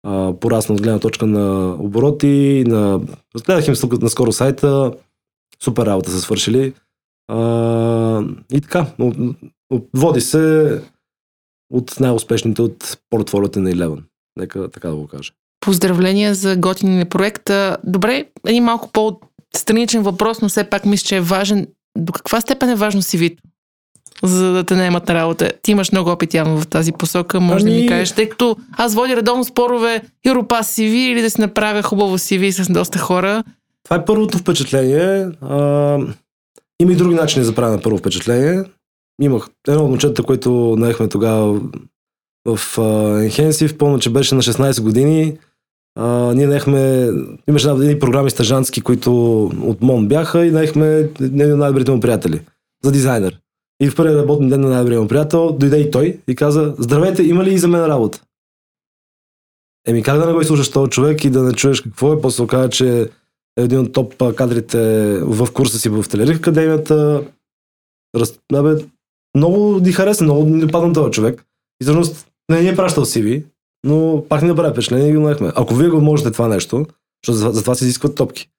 а, 0.08 0.34
порасна 0.34 0.76
от 0.76 0.82
гледна 0.82 1.00
точка 1.00 1.26
на 1.26 1.76
обороти, 1.80 2.64
на... 2.68 3.02
Разгледах 3.36 3.68
им 3.68 3.74
наскоро 4.02 4.32
сайта, 4.32 4.92
супер 5.64 5.86
работа 5.86 6.12
са 6.12 6.22
свършили. 6.22 6.74
А, 7.28 8.24
и 8.54 8.62
така, 8.62 8.86
води 9.94 10.22
се 10.22 10.82
от 11.74 12.00
най-успешните 12.00 12.62
от 12.62 12.98
портфолиото 13.10 13.60
на 13.60 13.72
Eleven. 13.72 14.04
Нека 14.40 14.70
така 14.70 14.90
да 14.90 14.96
го 14.96 15.08
кажа. 15.08 15.32
Поздравления 15.60 16.36
за 16.36 16.56
готиния 16.56 17.10
проект. 17.10 17.52
Добре, 17.84 18.26
един 18.48 18.64
малко 18.64 18.90
по-страничен 18.92 20.04
въпрос, 20.04 20.42
но 20.42 20.50
все 20.50 20.64
пак 20.64 20.86
мисля, 20.86 21.06
че 21.06 21.16
е 21.18 21.22
важен. 21.22 21.68
До 21.98 22.14
каква 22.14 22.42
степен 22.42 22.70
е 22.70 22.76
важно 22.76 23.02
CV-то? 23.02 23.44
За 24.24 24.52
да 24.52 24.64
те 24.64 24.76
наемат 24.76 25.08
на 25.08 25.14
работа. 25.14 25.52
Ти 25.62 25.72
имаш 25.72 25.92
много 25.92 26.10
опит 26.10 26.34
явно 26.34 26.62
в 26.62 26.68
тази 26.68 26.92
посока, 26.92 27.40
може 27.40 27.66
да 27.66 27.72
ми 27.72 27.78
Ами- 27.78 27.88
кажеш, 27.88 28.12
тъй 28.12 28.30
като 28.30 28.56
аз 28.72 28.96
водя 28.96 29.16
редовно 29.16 29.44
спорове 29.44 30.02
Европас 30.26 30.76
CV 30.76 30.94
или 30.94 31.22
да 31.22 31.30
си 31.30 31.42
направя 31.42 31.82
хубаво 31.82 32.18
CV 32.18 32.50
с 32.50 32.74
доста 32.74 33.00
хора. 33.00 33.44
Това 33.84 33.98
е 33.98 34.06
първото 34.06 34.38
впечатление. 34.38 35.28
А, 35.42 35.58
има 36.82 36.92
и 36.92 36.96
други 36.96 37.16
начини 37.16 37.46
за 37.46 37.56
правене 37.56 37.76
на 37.76 37.82
първо 37.82 37.98
впечатление. 37.98 38.64
Имах 39.22 39.50
едно 39.68 39.84
от 39.84 39.90
момчета, 39.90 40.24
което 40.24 40.76
наехме 40.78 41.10
тогава 41.10 41.62
в 42.46 42.78
а, 42.78 42.82
Enhensive, 43.30 43.78
помня, 43.78 44.00
че 44.00 44.10
беше 44.10 44.36
на 44.36 44.42
16 44.42 44.82
години. 44.82 45.38
А, 45.96 46.34
ние 46.34 46.48
наехме, 46.48 47.10
имаше 47.50 47.70
едни 47.70 48.00
програми 48.00 48.30
стажантски, 48.30 48.82
които 48.82 49.44
от 49.46 49.82
МОН 49.82 50.08
бяха 50.08 50.46
и 50.46 50.52
наехме 50.52 51.10
един 51.22 51.52
от 51.54 51.60
най-добрите 51.60 51.92
му 51.92 52.00
приятели 52.00 52.42
за 52.84 52.92
дизайнер. 52.92 53.40
И 53.82 53.90
в 53.90 53.96
първия 53.96 54.18
работен 54.18 54.50
ден 54.50 54.62
на 54.62 54.70
най-добрия 54.70 55.02
му 55.02 55.08
приятел 55.08 55.52
дойде 55.52 55.78
и 55.78 55.92
той 55.92 56.20
и 56.28 56.36
каза, 56.36 56.76
здравейте, 56.78 57.24
има 57.24 57.44
ли 57.44 57.54
и 57.54 57.58
за 57.58 57.68
мен 57.68 57.86
работа? 57.86 58.22
Еми 59.88 60.04
как 60.04 60.20
да 60.20 60.26
не 60.26 60.34
го 60.34 60.42
изслушаш 60.42 60.72
този 60.72 60.90
човек 60.90 61.26
и 61.26 61.30
да 61.30 61.44
не 61.44 61.54
чуеш 61.54 61.82
какво 61.82 62.14
е, 62.14 62.22
после 62.22 62.44
оказа, 62.44 62.70
че 62.70 63.02
е 63.58 63.64
един 63.64 63.80
от 63.80 63.94
топ 63.94 64.36
кадрите 64.36 64.80
в 65.22 65.48
курса 65.54 65.80
си 65.80 65.90
в 65.90 66.06
Телерих 66.10 66.38
Академията. 66.38 67.24
Раз... 68.16 68.40
Абе, 68.54 68.76
много 69.36 69.80
ни 69.80 69.92
хареса, 69.92 70.24
много 70.24 70.44
ни 70.46 70.62
допадна 70.62 70.94
този 70.94 71.12
човек. 71.12 71.46
И 71.82 71.86
всъщност 71.86 72.28
не 72.52 72.62
ни 72.62 72.68
е 72.70 72.76
пращал 72.76 73.06
CV, 73.06 73.44
но 73.86 74.26
пак 74.30 74.42
ни 74.42 74.48
направи 74.48 74.72
впечатление 74.72 75.10
и 75.10 75.16
го 75.16 75.22
наехме. 75.22 75.52
Ако 75.56 75.76
вие 75.76 75.90
го 75.90 76.02
можете 76.02 76.32
това 76.32 76.48
нещо, 76.48 76.86
защото 77.26 77.38
за, 77.38 77.50
за 77.50 77.62
това 77.62 77.76
се 77.76 77.84
изискват 77.84 78.16
топки. 78.16 78.50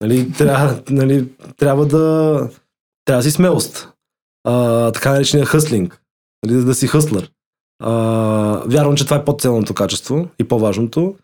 Нали, 0.00 0.32
трябва, 0.32 0.82
нали, 0.90 1.28
трябва 1.56 1.86
да 1.86 2.48
трябва 3.04 3.18
да 3.18 3.22
си 3.22 3.30
смелост. 3.30 3.88
А, 4.44 4.92
така 4.92 5.12
наречения 5.12 5.46
хъслинг. 5.46 6.02
Нали, 6.46 6.64
да 6.64 6.74
си 6.74 6.86
хъслър. 6.86 7.30
А, 7.82 7.92
вярвам, 8.66 8.96
че 8.96 9.04
това 9.04 9.16
е 9.16 9.24
по-ценното 9.24 9.74
качество 9.74 10.28
и 10.38 10.44
по-важното. 10.44 11.16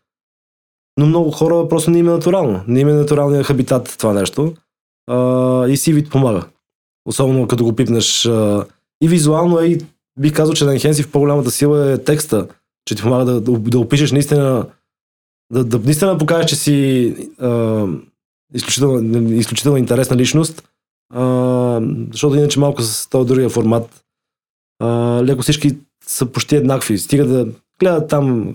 Но 0.99 1.06
много 1.06 1.30
хора 1.30 1.68
просто 1.68 1.90
не 1.90 1.99
им 1.99 2.09
е 2.09 2.12
натурално. 2.12 2.64
Не 2.68 2.80
им 2.80 2.88
е 2.88 2.92
натуралният 2.92 3.47
хабитат 3.47 3.97
това 3.99 4.12
нещо. 4.12 4.54
А, 5.11 5.14
и 5.68 5.76
CV 5.76 6.11
помага. 6.11 6.47
Особено 7.06 7.49
като 7.49 7.64
го 7.64 7.76
пипнеш 7.76 8.26
а, 8.26 8.66
и 9.02 9.09
визуално, 9.09 9.61
е 9.61 9.66
и 9.66 9.78
бих 10.21 10.32
казал, 10.32 10.54
че 10.54 10.64
на 10.64 10.73
Enhensive 10.73 11.11
по-голямата 11.11 11.50
сила 11.50 11.92
е 11.92 11.99
текста, 11.99 12.49
че 12.85 12.94
ти 12.94 13.02
помага 13.02 13.25
да, 13.25 13.40
да, 13.40 13.59
да 13.59 13.78
опишеш 13.78 14.12
наистина 14.12 14.66
да, 15.52 15.64
да 15.64 15.78
наистина 15.78 16.18
покажеш, 16.18 16.50
че 16.50 16.56
си 16.56 17.14
а, 17.40 17.87
изключително, 18.54 19.32
изключително 19.32 19.78
интересна 19.78 20.16
личност, 20.16 20.68
а, 21.14 21.80
защото 22.12 22.37
иначе 22.37 22.61
малко 22.61 22.82
с 22.82 23.09
този 23.09 23.28
другия 23.28 23.49
формат 23.49 24.04
а, 24.78 24.87
леко 25.25 25.42
всички 25.42 25.78
са 26.06 26.26
почти 26.26 26.56
еднакви. 26.56 26.99
Стига 26.99 27.26
да 27.26 27.49
гледат 27.80 28.09
там, 28.09 28.54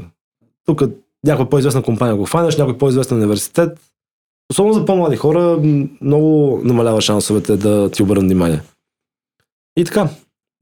тук 0.66 0.82
някоя 1.26 1.50
по-известна 1.50 1.84
компания 1.84 2.16
го 2.16 2.26
хванеш, 2.26 2.58
някой 2.58 2.78
по-известен 2.78 3.18
университет. 3.18 3.80
Особено 4.52 4.74
за 4.74 4.86
по-млади 4.86 5.18
хора 5.18 5.60
много 6.02 6.62
намалява 6.64 7.02
шансовете 7.02 7.58
да 7.58 7.92
ти 7.92 8.04
обърнат 8.04 8.26
внимание. 8.26 8.62
И 9.78 9.86
така. 9.86 10.10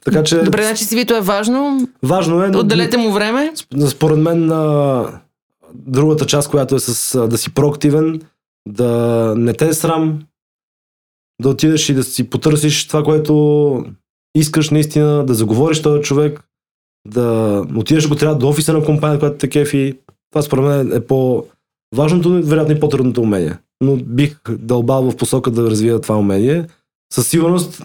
Така 0.05 0.23
че 0.23 0.37
Добре, 0.37 0.63
значи 0.63 0.83
CV-то 0.85 1.15
е 1.15 1.21
важно. 1.21 1.87
важно 2.03 2.43
е. 2.43 2.49
но- 2.49 2.59
Отделете 2.59 2.97
му 2.97 3.11
време. 3.11 3.51
Сп- 3.55 3.85
Според 3.85 4.17
мен 4.17 4.51
а, 4.51 5.05
другата 5.75 6.25
част, 6.25 6.49
която 6.49 6.75
е 6.75 6.79
с 6.79 7.15
а, 7.15 7.27
да 7.27 7.37
си 7.37 7.53
проактивен, 7.53 8.21
да 8.67 8.89
не 9.37 9.53
те 9.53 9.67
е 9.67 9.73
срам, 9.73 10.19
да 11.41 11.49
отидеш 11.49 11.89
и 11.89 11.93
да 11.93 12.03
си 12.03 12.29
потърсиш 12.29 12.87
това, 12.87 13.03
което 13.03 13.85
искаш 14.35 14.69
наистина, 14.69 15.25
да 15.25 15.33
заговориш 15.33 15.81
този 15.81 16.01
човек, 16.01 16.43
да 17.07 17.27
отидеш, 17.75 18.05
ако 18.05 18.15
трябва, 18.15 18.37
до 18.37 18.49
офиса 18.49 18.73
на 18.73 18.83
компания, 18.83 19.19
която 19.19 19.37
те 19.37 19.49
кефи. 19.49 19.93
Това 20.31 20.41
според 20.41 20.63
мен 20.65 20.93
е 20.93 20.99
по 20.99 21.45
важното, 21.95 22.41
вероятно 22.43 22.75
и 22.75 22.79
по-трудното 22.79 23.21
умение. 23.21 23.57
Но 23.81 23.95
бих 23.95 24.37
дълбал 24.49 25.11
в 25.11 25.15
посока 25.15 25.51
да 25.51 25.69
развия 25.69 26.01
това 26.01 26.17
умение. 26.17 26.67
Със 27.13 27.27
сигурност 27.27 27.81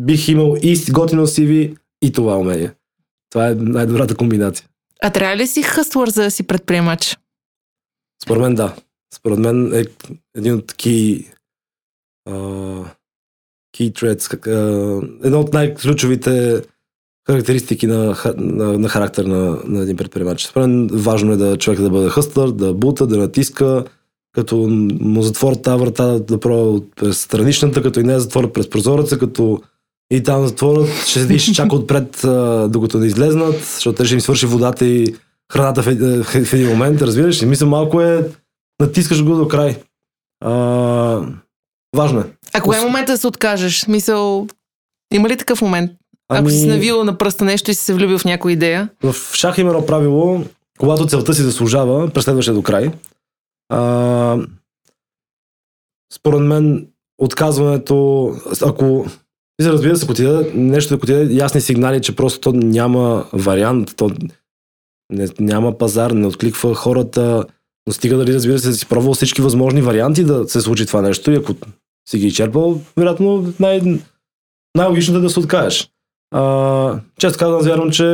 бих 0.00 0.28
имал 0.28 0.56
и 0.62 0.76
готино 0.90 1.26
CV 1.26 1.76
и 2.02 2.12
това 2.12 2.36
умение. 2.36 2.72
Това 3.30 3.48
е 3.48 3.54
най-добрата 3.54 4.14
комбинация. 4.14 4.66
А 5.02 5.10
трябва 5.10 5.36
ли 5.36 5.46
си 5.46 5.62
хъслър, 5.62 6.08
за 6.08 6.22
да 6.22 6.30
си 6.30 6.42
предприемач? 6.42 7.18
Според 8.22 8.42
мен 8.42 8.54
да. 8.54 8.76
Според 9.14 9.38
мен 9.38 9.74
е 9.74 9.84
един 10.36 10.54
от 10.54 10.72
key, 10.72 11.26
uh, 12.28 12.86
key 13.76 13.92
traits, 13.92 14.30
как, 14.30 14.40
uh, 14.40 15.24
едно 15.24 15.40
от 15.40 15.52
най-ключовите 15.52 16.62
характеристики 17.26 17.86
на, 17.86 18.16
на, 18.36 18.78
на 18.78 18.88
характер 18.88 19.24
на, 19.24 19.60
на 19.64 19.82
един 19.82 19.96
предприемач. 19.96 20.46
Според 20.46 20.68
мен 20.68 20.86
важно 20.92 21.32
е 21.32 21.36
да 21.36 21.56
човек 21.56 21.80
да 21.80 21.90
бъде 21.90 22.08
хъстър, 22.08 22.50
да 22.50 22.74
бута, 22.74 23.06
да 23.06 23.16
натиска, 23.16 23.84
като 24.32 24.56
му 25.00 25.22
затворят 25.22 25.62
тази 25.62 25.80
врата 25.80 26.18
да 26.18 26.40
пробва 26.40 26.80
през 26.96 27.20
страничната, 27.20 27.82
като 27.82 28.00
и 28.00 28.02
не 28.02 28.18
затворят 28.18 28.54
през 28.54 28.70
прозореца, 28.70 29.18
като 29.18 29.62
и 30.10 30.22
там 30.22 30.46
затворят, 30.46 30.88
ще 31.06 31.20
седи 31.20 31.34
и 31.34 31.38
ще 31.38 31.52
чака 31.52 31.76
отпред, 31.76 32.24
а, 32.24 32.68
докато 32.68 32.98
не 32.98 33.06
излезнат, 33.06 33.64
защото 33.64 33.96
те 33.96 34.04
ще 34.04 34.14
им 34.14 34.20
свърши 34.20 34.46
водата 34.46 34.86
и 34.86 35.14
храната 35.52 35.82
в, 35.82 35.86
е- 35.86 36.44
в 36.44 36.52
един 36.52 36.68
момент, 36.68 37.02
разбираш 37.02 37.42
ли? 37.42 37.46
Мисля, 37.46 37.66
малко 37.66 38.00
е 38.00 38.28
натискаш 38.80 39.24
го 39.24 39.36
до 39.36 39.48
край. 39.48 39.78
А, 40.44 40.52
важно 41.96 42.20
е. 42.20 42.24
А 42.52 42.60
кога 42.60 42.78
е 42.78 42.84
момента 42.84 43.12
да 43.12 43.18
се 43.18 43.26
откажеш? 43.26 43.86
Мисъл, 43.86 44.46
има 45.12 45.28
ли 45.28 45.36
такъв 45.36 45.62
момент? 45.62 45.90
Ако 46.28 46.38
Ами, 46.38 46.50
си 46.50 46.66
навил 46.66 47.04
на 47.04 47.18
пръста 47.18 47.44
нещо 47.44 47.70
и 47.70 47.74
си 47.74 47.84
се 47.84 47.94
влюбил 47.94 48.18
в 48.18 48.24
някоя 48.24 48.52
идея? 48.52 48.88
в 49.02 49.14
шах 49.34 49.58
има 49.58 49.70
едно 49.70 49.86
правило, 49.86 50.44
когато 50.78 51.06
целта 51.06 51.34
си 51.34 51.42
заслужава, 51.42 52.10
преследваш 52.10 52.46
я 52.46 52.54
до 52.54 52.62
край. 52.62 52.90
А, 53.68 54.38
според 56.12 56.40
мен, 56.40 56.86
отказването, 57.18 58.30
ако 58.62 59.06
мисля, 59.60 59.72
разбира 59.72 59.96
се, 59.96 60.04
ако 60.04 60.14
ти 60.14 60.26
нещо, 60.54 60.94
ако 60.94 61.06
ти 61.06 61.28
ясни 61.30 61.60
сигнали, 61.60 62.00
че 62.00 62.16
просто 62.16 62.40
то 62.40 62.52
няма 62.52 63.26
вариант, 63.32 63.96
то 63.96 64.10
не, 65.12 65.28
няма 65.40 65.78
пазар, 65.78 66.10
не 66.10 66.26
откликва 66.26 66.74
хората, 66.74 67.44
но 67.86 67.92
стига 67.92 68.16
дали, 68.16 68.34
разбира 68.34 68.58
се, 68.58 68.72
си 68.72 68.88
пробвал 68.88 69.14
всички 69.14 69.42
възможни 69.42 69.82
варианти 69.82 70.24
да 70.24 70.48
се 70.48 70.60
случи 70.60 70.86
това 70.86 71.02
нещо 71.02 71.30
и 71.30 71.36
ако 71.36 71.54
си 72.08 72.18
ги 72.18 72.26
изчерпал, 72.26 72.80
вероятно 72.96 73.54
най- 73.60 74.00
най-логичното 74.76 75.18
е 75.18 75.22
да 75.22 75.30
се 75.30 75.40
откажеш. 75.40 75.88
А, 76.34 77.00
често 77.18 77.38
казвам, 77.38 77.60
аз 77.60 77.66
вярвам, 77.66 77.90
че 77.90 78.04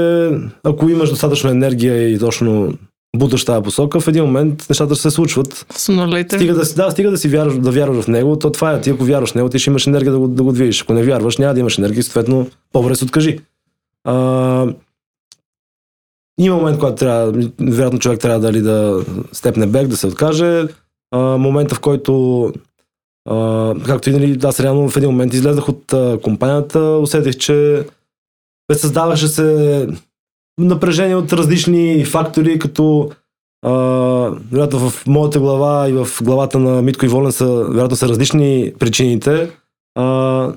ако 0.64 0.88
имаш 0.88 1.10
достатъчно 1.10 1.50
енергия 1.50 2.08
и 2.08 2.18
точно 2.18 2.74
буташ 3.16 3.44
тази 3.44 3.62
посока, 3.62 4.00
в 4.00 4.08
един 4.08 4.24
момент 4.24 4.66
нещата 4.70 4.94
ще 4.94 5.02
се 5.02 5.10
случват. 5.10 5.66
Later. 5.72 6.36
Стига 6.36 6.54
да, 6.54 6.64
си- 6.64 6.74
да, 6.74 6.90
стига 6.90 7.10
да 7.10 7.18
си 7.18 7.28
вярваш, 7.28 7.58
да 7.58 7.70
вярваш 7.70 8.04
в 8.04 8.08
него, 8.08 8.38
то 8.38 8.52
това 8.52 8.72
е. 8.72 8.80
Ти 8.80 8.90
ако 8.90 9.04
вярваш 9.04 9.30
в 9.30 9.34
него, 9.34 9.48
ти 9.48 9.58
ще 9.58 9.70
имаш 9.70 9.86
енергия 9.86 10.12
да 10.12 10.18
го, 10.18 10.28
да 10.28 10.42
го 10.42 10.52
движиш. 10.52 10.82
Ако 10.82 10.92
не 10.92 11.02
вярваш, 11.02 11.38
няма 11.38 11.54
да 11.54 11.60
имаш 11.60 11.78
енергия 11.78 12.02
съответно 12.02 12.50
по-добре 12.72 12.94
се 12.94 13.04
откажи. 13.04 13.38
А, 14.04 14.66
има 16.40 16.56
момент, 16.56 16.78
когато 16.78 16.96
трябва, 16.96 17.32
вероятно 17.60 17.98
човек 17.98 18.20
трябва 18.20 18.40
дали 18.40 18.60
да 18.60 19.04
степне 19.32 19.66
бек, 19.66 19.88
да 19.88 19.96
се 19.96 20.06
откаже. 20.06 20.66
А, 21.10 21.18
момента, 21.18 21.74
в 21.74 21.80
който 21.80 22.44
а, 23.30 23.74
както 23.86 24.10
и 24.10 24.12
нали, 24.12 24.38
аз 24.44 24.60
реално 24.60 24.88
в 24.88 24.96
един 24.96 25.10
момент 25.10 25.34
излезах 25.34 25.68
от 25.68 25.92
а, 25.92 26.18
компанията, 26.22 26.80
усетих, 26.80 27.36
че 27.36 27.84
създаваше 28.72 29.28
се 29.28 29.88
напрежение 30.58 31.16
от 31.16 31.32
различни 31.32 32.04
фактори, 32.04 32.58
като 32.58 33.10
а, 33.66 33.72
вероятно 34.52 34.90
в 34.90 35.06
моята 35.06 35.40
глава 35.40 35.88
и 35.88 35.92
в 35.92 36.08
главата 36.22 36.58
на 36.58 36.82
Митко 36.82 37.04
и 37.04 37.08
Волен 37.08 37.32
са, 37.32 37.64
вероятно 37.68 37.96
са 37.96 38.08
различни 38.08 38.72
причините. 38.78 39.50
А, 39.94 40.54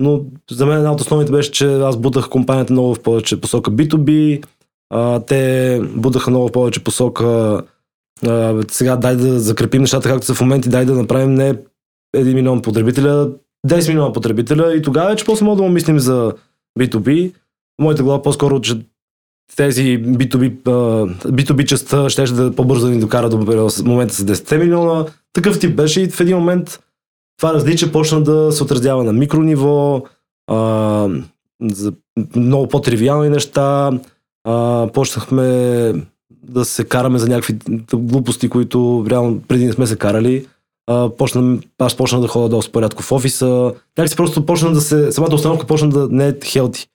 но 0.00 0.24
за 0.50 0.66
мен 0.66 0.76
една 0.76 0.92
от 0.92 1.00
основните 1.00 1.32
беше, 1.32 1.50
че 1.50 1.74
аз 1.74 1.96
бутах 1.96 2.28
компанията 2.28 2.72
много 2.72 2.94
в 2.94 3.02
повече 3.02 3.40
посока 3.40 3.70
B2B, 3.70 4.44
а, 4.90 5.20
те 5.20 5.82
будаха 5.96 6.30
много 6.30 6.48
в 6.48 6.52
повече 6.52 6.84
посока 6.84 7.62
а, 8.26 8.62
сега 8.68 8.96
дай 8.96 9.16
да 9.16 9.40
закрепим 9.40 9.82
нещата 9.82 10.08
както 10.08 10.26
са 10.26 10.34
в 10.34 10.40
момента 10.40 10.68
дай 10.68 10.84
да 10.84 10.94
направим 10.94 11.34
не 11.34 11.54
1 12.16 12.34
милион 12.34 12.62
потребителя, 12.62 13.30
10 13.68 13.88
милиона 13.88 14.12
потребителя 14.12 14.74
и 14.76 14.82
тогава 14.82 15.10
вече 15.10 15.24
после 15.24 15.44
мога 15.44 15.56
да 15.56 15.62
му 15.62 15.68
мислим 15.68 15.98
за 15.98 16.32
B2B. 16.78 17.32
В 17.32 17.82
моята 17.82 18.02
глава 18.02 18.22
по-скоро, 18.22 18.60
че 18.60 18.80
тези 19.56 20.02
B2B, 20.02 20.68
а, 20.68 20.70
B2B 21.30 21.64
частта 21.64 22.10
ще 22.10 22.22
да 22.22 22.54
по-бързо 22.54 22.86
да 22.86 22.92
ни 22.92 23.00
докара 23.00 23.28
до 23.28 23.36
момента 23.84 24.14
с 24.14 24.24
10 24.24 24.58
милиона. 24.58 25.06
Такъв 25.32 25.58
тип 25.58 25.76
беше 25.76 26.00
и 26.00 26.08
в 26.08 26.20
един 26.20 26.36
момент 26.36 26.80
това 27.40 27.54
различие 27.54 27.92
почна 27.92 28.22
да 28.22 28.52
се 28.52 28.62
отразява 28.62 29.04
на 29.04 29.12
микрониво, 29.12 30.02
а, 30.46 31.08
за 31.62 31.92
много 32.36 32.68
по-тривиални 32.68 33.28
неща. 33.28 33.92
А, 34.44 34.86
почнахме 34.94 35.94
да 36.42 36.64
се 36.64 36.84
караме 36.84 37.18
за 37.18 37.28
някакви 37.28 37.58
глупости, 37.94 38.48
които 38.48 39.06
реално 39.10 39.42
преди 39.48 39.66
не 39.66 39.72
сме 39.72 39.86
се 39.86 39.96
карали. 39.96 40.46
А, 40.86 41.08
почна, 41.08 41.58
аз 41.78 41.96
почна 41.96 42.20
да 42.20 42.28
ходя 42.28 42.48
доста 42.48 42.72
порядко 42.72 43.02
в 43.02 43.12
офиса. 43.12 43.72
Как 43.96 44.08
си 44.08 44.16
просто 44.16 44.46
почна 44.46 44.72
да 44.72 44.80
се, 44.80 45.12
самата 45.12 45.34
установка 45.34 45.66
почна 45.66 45.88
да 45.88 46.08
не 46.10 46.28
е 46.28 46.34
хелти. 46.44 46.88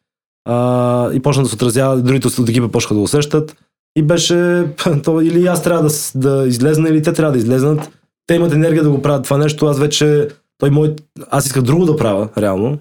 А, 0.46 1.14
и 1.14 1.20
почна 1.20 1.44
да 1.44 1.50
се 1.50 1.56
отразява, 1.56 2.02
другите 2.02 2.42
от 2.42 2.50
екипа 2.50 2.68
почнаха 2.68 2.94
да 2.94 3.00
усещат. 3.02 3.56
И 3.98 4.04
беше, 4.04 4.68
то, 5.04 5.22
или 5.22 5.48
аз 5.48 5.64
трябва 5.64 5.90
да, 5.90 5.94
да 6.16 6.48
излезна, 6.48 6.90
или 6.90 7.02
те 7.02 7.14
трябва 7.14 7.32
да 7.32 7.38
излезнат. 7.38 7.92
Те 8.28 8.36
имат 8.36 8.54
енергия 8.54 8.84
да 8.84 8.90
го 8.90 9.02
правят 9.02 9.24
това 9.24 9.38
нещо. 9.38 9.66
Аз 9.66 9.80
вече, 9.80 10.28
той 10.58 10.70
мой, 10.70 10.96
аз 11.30 11.46
исках 11.46 11.64
друго 11.64 11.86
да 11.86 11.96
правя, 11.96 12.30
реално. 12.38 12.78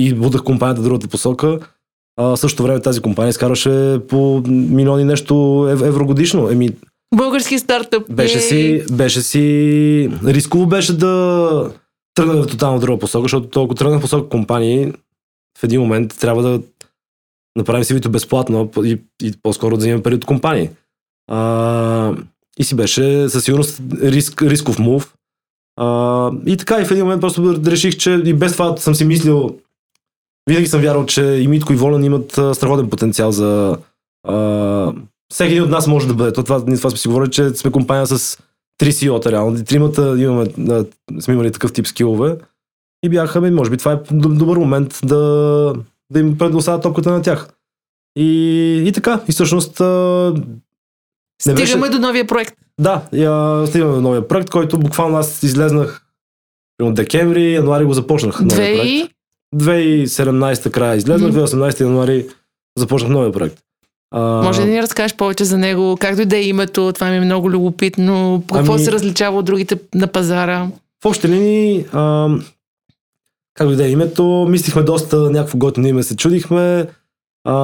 И 0.00 0.14
будах 0.14 0.42
компанията 0.42 0.80
в 0.80 0.84
другата 0.84 1.08
посока. 1.08 1.58
А, 2.16 2.24
в 2.24 2.36
същото 2.36 2.62
време 2.62 2.80
тази 2.80 3.00
компания 3.00 3.30
изкарваше 3.30 4.00
по 4.08 4.42
милиони 4.48 5.04
нещо 5.04 5.34
ев- 5.68 5.86
евро 5.86 6.06
годишно. 6.06 6.50
Еми, 6.50 6.70
Български 7.14 7.58
стартъп. 7.58 8.12
беше 8.12 8.40
си, 8.40 8.84
беше 8.92 9.22
си, 9.22 10.10
рисково 10.24 10.66
беше 10.66 10.96
да 10.96 11.72
тръгна 12.14 12.42
в 12.42 12.46
тотално 12.46 12.80
друга 12.80 12.98
посока, 12.98 13.22
защото 13.22 13.48
толкова 13.48 13.76
тръгнах 13.78 13.98
в 13.98 14.02
посока 14.02 14.28
компании, 14.28 14.92
в 15.58 15.64
един 15.64 15.80
момент 15.80 16.18
трябва 16.20 16.42
да 16.42 16.60
направим 17.56 17.84
си 17.84 18.00
безплатно 18.00 18.70
и, 18.84 19.00
и 19.22 19.32
по-скоро 19.42 19.76
да 19.76 19.78
вземем 19.78 20.02
пари 20.02 20.14
от 20.14 20.24
компании. 20.24 20.70
А, 21.30 22.14
и 22.58 22.64
си 22.64 22.76
беше 22.76 23.28
със 23.28 23.44
сигурност 23.44 23.80
риск, 24.02 24.42
рисков 24.42 24.78
мув. 24.78 25.14
А, 25.76 26.30
и 26.46 26.56
така, 26.56 26.80
и 26.80 26.84
в 26.84 26.90
един 26.90 27.04
момент 27.04 27.20
просто 27.20 27.60
реших, 27.66 27.96
че 27.96 28.10
и 28.10 28.34
без 28.34 28.52
това 28.52 28.76
съм 28.76 28.94
си 28.94 29.04
мислил, 29.04 29.58
винаги 30.48 30.66
съм 30.66 30.80
вярвал, 30.80 31.06
че 31.06 31.22
и 31.22 31.48
Митко 31.48 31.72
и 31.72 31.76
Волен 31.76 32.04
имат 32.04 32.32
страхотен 32.32 32.90
потенциал 32.90 33.32
за 33.32 33.78
а, 34.28 34.92
всеки 35.32 35.52
един 35.52 35.62
от 35.62 35.70
нас 35.70 35.86
може 35.86 36.08
да 36.08 36.14
бъде. 36.14 36.32
То, 36.32 36.42
това, 36.42 36.62
ние 36.66 36.76
това 36.76 36.90
сме 36.90 36.98
си 36.98 37.08
говорили, 37.08 37.30
че 37.30 37.50
сме 37.50 37.70
компания 37.70 38.06
с 38.06 38.38
три 38.78 38.92
CEO-та 38.92 39.32
реално. 39.32 39.58
И 39.58 39.64
Тримата 39.64 40.16
имаме, 40.18 40.46
сме 41.20 41.34
имали 41.34 41.52
такъв 41.52 41.72
тип 41.72 41.86
скилове. 41.86 42.36
И 43.02 43.08
бяха, 43.08 43.40
бе, 43.40 43.50
може 43.50 43.70
би 43.70 43.76
това 43.76 43.92
е 43.92 44.00
добър 44.12 44.56
момент 44.56 45.00
да, 45.04 45.74
да 46.10 46.20
им 46.20 46.38
предоставя 46.38 46.80
топката 46.80 47.10
на 47.10 47.22
тях. 47.22 47.48
И, 48.16 48.26
и 48.86 48.92
така, 48.92 49.20
и 49.28 49.32
всъщност 49.32 49.80
не 51.40 51.54
беше- 51.54 51.66
Стигаме 51.66 51.88
до 51.88 51.98
новия 51.98 52.26
проект. 52.26 52.54
да, 52.80 53.02
а, 53.24 53.66
стигаме 53.66 53.92
до 53.92 54.00
новия 54.00 54.28
проект, 54.28 54.50
който 54.50 54.78
буквално 54.78 55.16
аз 55.16 55.42
излезнах 55.42 56.04
от 56.82 56.94
декември, 56.94 57.54
януари 57.54 57.84
го 57.84 57.92
започнах. 57.92 58.40
новия 58.40 58.48
Две 58.48 58.74
проект. 58.74 58.86
и... 58.86 59.08
2017 59.56 60.70
края 60.70 60.96
излезнах, 60.96 61.30
Мгм. 61.30 61.38
2018 61.38 61.80
януари 61.80 62.26
започнах 62.76 63.10
новия 63.10 63.32
проект. 63.32 63.58
А, 64.10 64.20
Може 64.20 64.60
да 64.60 64.66
ни 64.66 64.82
разкажеш 64.82 65.16
повече 65.16 65.44
за 65.44 65.58
него, 65.58 65.96
как 65.96 66.16
дойде 66.16 66.42
името, 66.42 66.92
това 66.92 67.10
ми 67.10 67.16
е 67.16 67.20
много 67.20 67.50
любопитно, 67.50 68.42
какво 68.54 68.72
Ами- 68.72 68.84
се 68.84 68.92
различава 68.92 69.38
от 69.38 69.44
другите 69.44 69.78
на 69.94 70.06
пазара. 70.06 70.66
В 71.02 71.06
общи 71.06 71.28
линии, 71.28 71.86
а, 71.92 72.28
как 73.58 73.66
дойде 73.66 73.90
името, 73.90 74.46
мислихме 74.48 74.82
доста 74.82 75.30
някакво 75.30 75.58
готино 75.58 75.86
име, 75.86 76.02
се 76.02 76.16
чудихме, 76.16 76.86
а, 77.44 77.54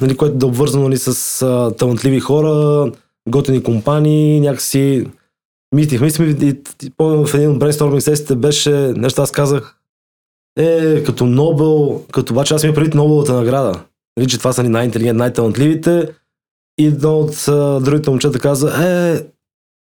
нали, 0.00 0.16
което 0.16 0.36
да 0.36 0.46
е 0.46 0.48
обвързано 0.48 0.84
нали, 0.84 0.98
с 0.98 1.42
а, 1.42 1.76
талантливи 1.76 2.20
хора, 2.20 2.90
готини 3.28 3.62
компании, 3.62 4.40
някакси 4.40 5.06
мислихме, 5.74 6.04
мислихме 6.04 6.46
и, 6.46 6.60
и 6.86 6.90
помня 6.96 7.26
в 7.26 7.34
един 7.34 7.50
от 7.50 7.58
брейнсторминг 7.58 8.02
сесиите 8.02 8.34
беше, 8.36 8.70
нещо 8.96 9.22
аз 9.22 9.30
казах, 9.30 9.76
е, 10.58 11.02
като 11.02 11.26
Нобел, 11.26 12.02
като 12.12 12.32
обаче 12.32 12.54
аз 12.54 12.64
ми 12.64 12.74
преди 12.74 12.96
Нобелата 12.96 13.32
награда. 13.32 13.84
Нали, 14.16 14.28
че 14.28 14.38
това 14.38 14.52
са 14.52 14.62
ни 14.62 14.68
най-интелигент, 14.68 15.18
най-талантливите. 15.18 16.08
И 16.78 16.86
едно 16.86 17.18
от 17.18 17.48
а, 17.48 17.80
другите 17.80 18.10
момчета 18.10 18.38
каза, 18.38 18.86
е, 18.86 19.24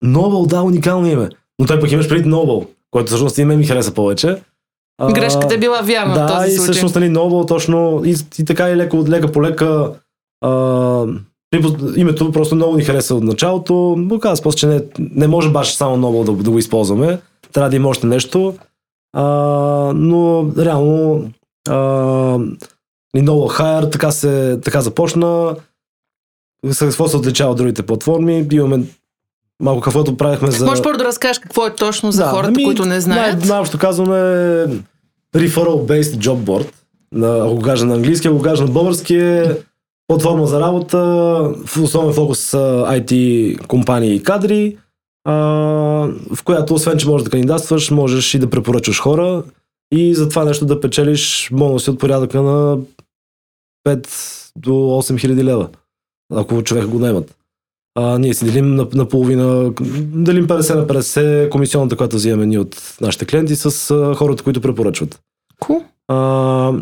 Нобел, 0.03 0.45
да, 0.45 0.61
уникално 0.61 1.07
име. 1.07 1.29
Но 1.59 1.65
той 1.65 1.79
пък 1.79 1.91
имаш 1.91 2.09
преди 2.09 2.29
Нобел, 2.29 2.67
който 2.91 3.07
всъщност 3.07 3.37
име 3.37 3.55
ми 3.55 3.65
хареса 3.65 3.93
повече. 3.93 4.41
А, 4.99 5.13
Грешката 5.13 5.53
е 5.53 5.57
била 5.57 5.81
вярна 5.81 6.13
в 6.13 6.17
да, 6.17 6.27
този 6.27 6.51
и 6.51 6.55
случай. 6.55 6.71
всъщност 6.71 6.95
нали, 6.95 7.09
Нобел 7.09 7.45
точно 7.45 8.01
и, 8.05 8.15
и 8.39 8.45
така 8.45 8.69
и 8.69 8.75
леко, 8.75 9.05
лека 9.07 9.31
по 9.31 9.43
лека 9.43 9.91
а, 10.41 11.05
името 11.95 12.31
просто 12.31 12.55
много 12.55 12.77
ни 12.77 12.83
хареса 12.83 13.15
от 13.15 13.23
началото, 13.23 13.95
но 13.97 14.19
каза 14.19 14.41
после, 14.41 14.57
че 14.57 14.67
не, 14.67 14.81
не 14.99 15.27
може 15.27 15.49
баш 15.49 15.73
само 15.73 15.97
Нобел 15.97 16.23
да, 16.23 16.43
да 16.43 16.51
го 16.51 16.59
използваме, 16.59 17.19
трябва 17.53 17.69
да 17.69 17.75
има 17.75 17.89
още 17.89 18.07
нещо, 18.07 18.55
а, 19.13 19.23
но 19.95 20.51
реално 20.57 21.29
а, 21.69 21.75
и 23.15 23.23
Noble 23.23 23.59
Hire 23.59 23.91
така, 23.91 24.11
се, 24.11 24.59
така 24.63 24.81
започна, 24.81 25.55
с 26.65 26.79
какво 26.79 27.07
се 27.07 27.17
отличава 27.17 27.51
от 27.51 27.57
другите 27.57 27.83
платформи, 27.83 28.47
имаме 28.51 28.83
малко 29.61 29.81
каквото 29.81 30.17
правихме 30.17 30.51
за... 30.51 30.65
Може 30.65 30.81
първо 30.81 30.97
да 30.97 31.03
разкажеш 31.03 31.39
какво 31.39 31.67
е 31.67 31.75
точно 31.75 32.11
за 32.11 32.25
хората, 32.25 32.51
ами, 32.55 32.63
които 32.63 32.85
не 32.85 33.01
знаят. 33.01 33.39
Най- 33.39 33.47
най-общо 33.47 33.77
казано 33.77 34.15
е 34.15 34.67
referral-based 35.35 36.17
job 36.17 36.37
board. 36.37 36.67
На, 37.11 37.37
ако 37.45 37.61
кажа 37.61 37.85
на 37.85 37.93
английски, 37.95 38.27
ако 38.27 38.41
кажа 38.41 38.63
на 38.63 38.71
български 38.71 39.15
е 39.15 39.57
платформа 40.07 40.47
за 40.47 40.59
работа, 40.59 40.97
в 41.65 41.77
основен 41.83 42.13
фокус 42.13 42.39
са 42.39 42.85
IT 42.89 43.67
компании 43.67 44.15
и 44.15 44.23
кадри, 44.23 44.77
а, 45.25 45.33
в 46.35 46.43
която 46.43 46.73
освен, 46.73 46.97
че 46.97 47.07
можеш 47.07 47.23
да 47.25 47.31
кандидатстваш, 47.31 47.91
можеш 47.91 48.33
и 48.33 48.39
да 48.39 48.49
препоръчваш 48.49 48.99
хора 48.99 49.43
и 49.93 50.15
за 50.15 50.29
това 50.29 50.45
нещо 50.45 50.65
да 50.65 50.79
печелиш 50.81 51.49
бонуси 51.53 51.89
от 51.89 51.99
порядъка 51.99 52.41
на 52.41 52.77
5 53.87 54.07
до 54.55 54.71
8 54.71 55.19
хиляди 55.19 55.43
лева, 55.43 55.69
ако 56.33 56.61
човека 56.63 56.87
го 56.87 56.99
наемат. 56.99 57.35
А, 57.95 58.19
ние 58.19 58.33
си 58.33 58.45
делим 58.45 58.75
на, 58.75 58.87
на 58.93 59.07
половина, 59.07 59.73
делим 59.99 60.47
50 60.47 60.75
на 60.75 60.87
50 60.87 61.49
комисионната, 61.49 61.95
която 61.95 62.15
взимаме 62.15 62.45
ние 62.45 62.59
от 62.59 62.97
нашите 63.01 63.25
клиенти 63.25 63.55
с 63.55 63.91
а, 63.91 64.15
хората, 64.15 64.43
които 64.43 64.61
препоръчват. 64.61 65.19
Cool. 65.61 65.83
А, 66.07 66.73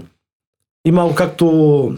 и 0.85 0.91
малко 0.91 1.15
както 1.15 1.95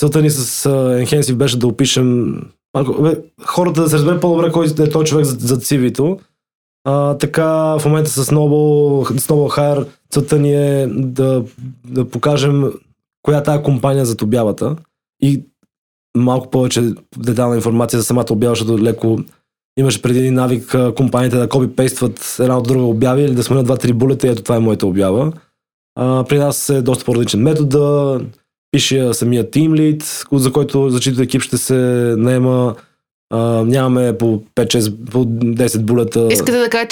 целта 0.00 0.22
ни 0.22 0.30
с 0.30 0.66
а, 0.66 0.70
Enhensive 0.70 1.34
беше 1.34 1.58
да 1.58 1.66
опишем 1.66 2.40
малко, 2.74 3.02
бе, 3.02 3.22
хората 3.44 3.82
да 3.82 3.88
се 3.88 3.96
разбере 3.96 4.20
по-добре 4.20 4.52
кой 4.52 4.66
е 4.66 4.90
този 4.90 5.06
човек 5.06 5.24
зад, 5.24 5.40
зад 5.40 5.62
CV-то. 5.62 6.18
А, 6.84 7.18
така 7.18 7.48
в 7.78 7.82
момента 7.84 8.10
с 8.10 8.30
Noble, 8.30 9.18
с 9.18 9.26
Noble 9.26 9.58
Hire 9.58 9.86
целта 10.10 10.38
ни 10.38 10.52
е 10.52 10.86
да, 10.86 11.44
да 11.88 12.08
покажем 12.08 12.72
коя 13.22 13.38
е 13.38 13.42
тая 13.42 13.62
компания 13.62 14.04
зад 14.04 14.22
обявата 14.22 14.76
и 15.22 15.44
малко 16.16 16.50
повече 16.50 16.94
детална 17.16 17.56
информация 17.56 18.00
за 18.00 18.04
самата 18.04 18.26
обява, 18.30 18.54
защото 18.54 18.82
леко 18.82 19.18
имаше 19.78 20.02
преди 20.02 20.18
един 20.18 20.34
навик 20.34 20.76
компаниите 20.96 21.36
да 21.36 21.48
копипействат 21.48 22.36
една 22.40 22.58
от 22.58 22.68
друга 22.68 22.84
обяви 22.84 23.22
или 23.22 23.34
да 23.34 23.42
сменят 23.42 23.66
два-три 23.66 23.92
булета 23.92 24.26
и 24.26 24.30
ето 24.30 24.42
това 24.42 24.56
е 24.56 24.60
моята 24.60 24.86
обява. 24.86 25.32
А, 25.98 26.24
при 26.24 26.38
нас 26.38 26.68
е 26.68 26.82
доста 26.82 27.04
по-различен 27.04 27.42
метода, 27.42 28.20
пише 28.70 29.14
самия 29.14 29.50
Team 29.50 29.70
Lead, 29.70 30.26
за 30.38 30.52
който 30.52 30.90
за 30.90 31.22
екип 31.22 31.42
ще 31.42 31.58
се 31.58 31.74
наема. 32.18 32.74
А, 33.32 33.38
нямаме 33.64 34.18
по 34.18 34.42
5-6, 34.54 35.10
по 35.10 35.24
10 35.24 35.82
булета. 35.82 36.28
Искате 36.30 36.58
да 36.58 36.68
кажа, 36.68 36.86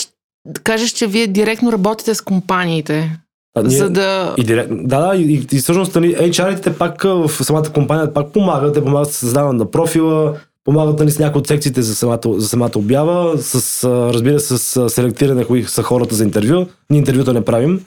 кажеш, 0.65 0.91
че 0.91 1.07
вие 1.07 1.27
директно 1.27 1.73
работите 1.73 2.15
с 2.15 2.21
компаниите, 2.21 3.19
А, 3.57 3.63
ние- 3.63 3.77
за 3.77 3.91
да... 3.91 4.35
И 4.37 4.45
директ, 4.45 4.71
да, 4.71 5.07
да, 5.07 5.17
и, 5.17 5.47
и 5.53 5.59
всъщност 5.59 5.95
нали, 5.95 6.17
HR-ите 6.17 6.79
пак 6.79 7.03
в 7.03 7.29
самата 7.29 7.73
компания 7.75 8.15
пак 8.15 8.33
помагат, 8.33 8.75
те 8.75 8.85
помагат 8.85 9.13
с 9.13 9.17
създаване 9.17 9.59
на 9.59 9.71
профила, 9.71 10.35
помагат 10.65 10.99
нали, 10.99 11.11
с 11.11 11.19
някои 11.19 11.41
от 11.41 11.47
секциите 11.47 11.83
за 11.83 11.95
самата, 11.95 12.21
за 12.37 12.49
самата 12.49 12.71
обява, 12.77 13.39
с, 13.39 13.85
разбира 13.89 14.41
се, 14.41 14.59
с 14.59 14.91
селектиране 14.91 15.45
кои 15.45 15.65
са 15.65 15.83
хората 15.83 16.15
за 16.15 16.25
интервю. 16.25 16.67
Ние 16.91 16.99
интервюта 16.99 17.33
не 17.33 17.45
правим. 17.45 17.85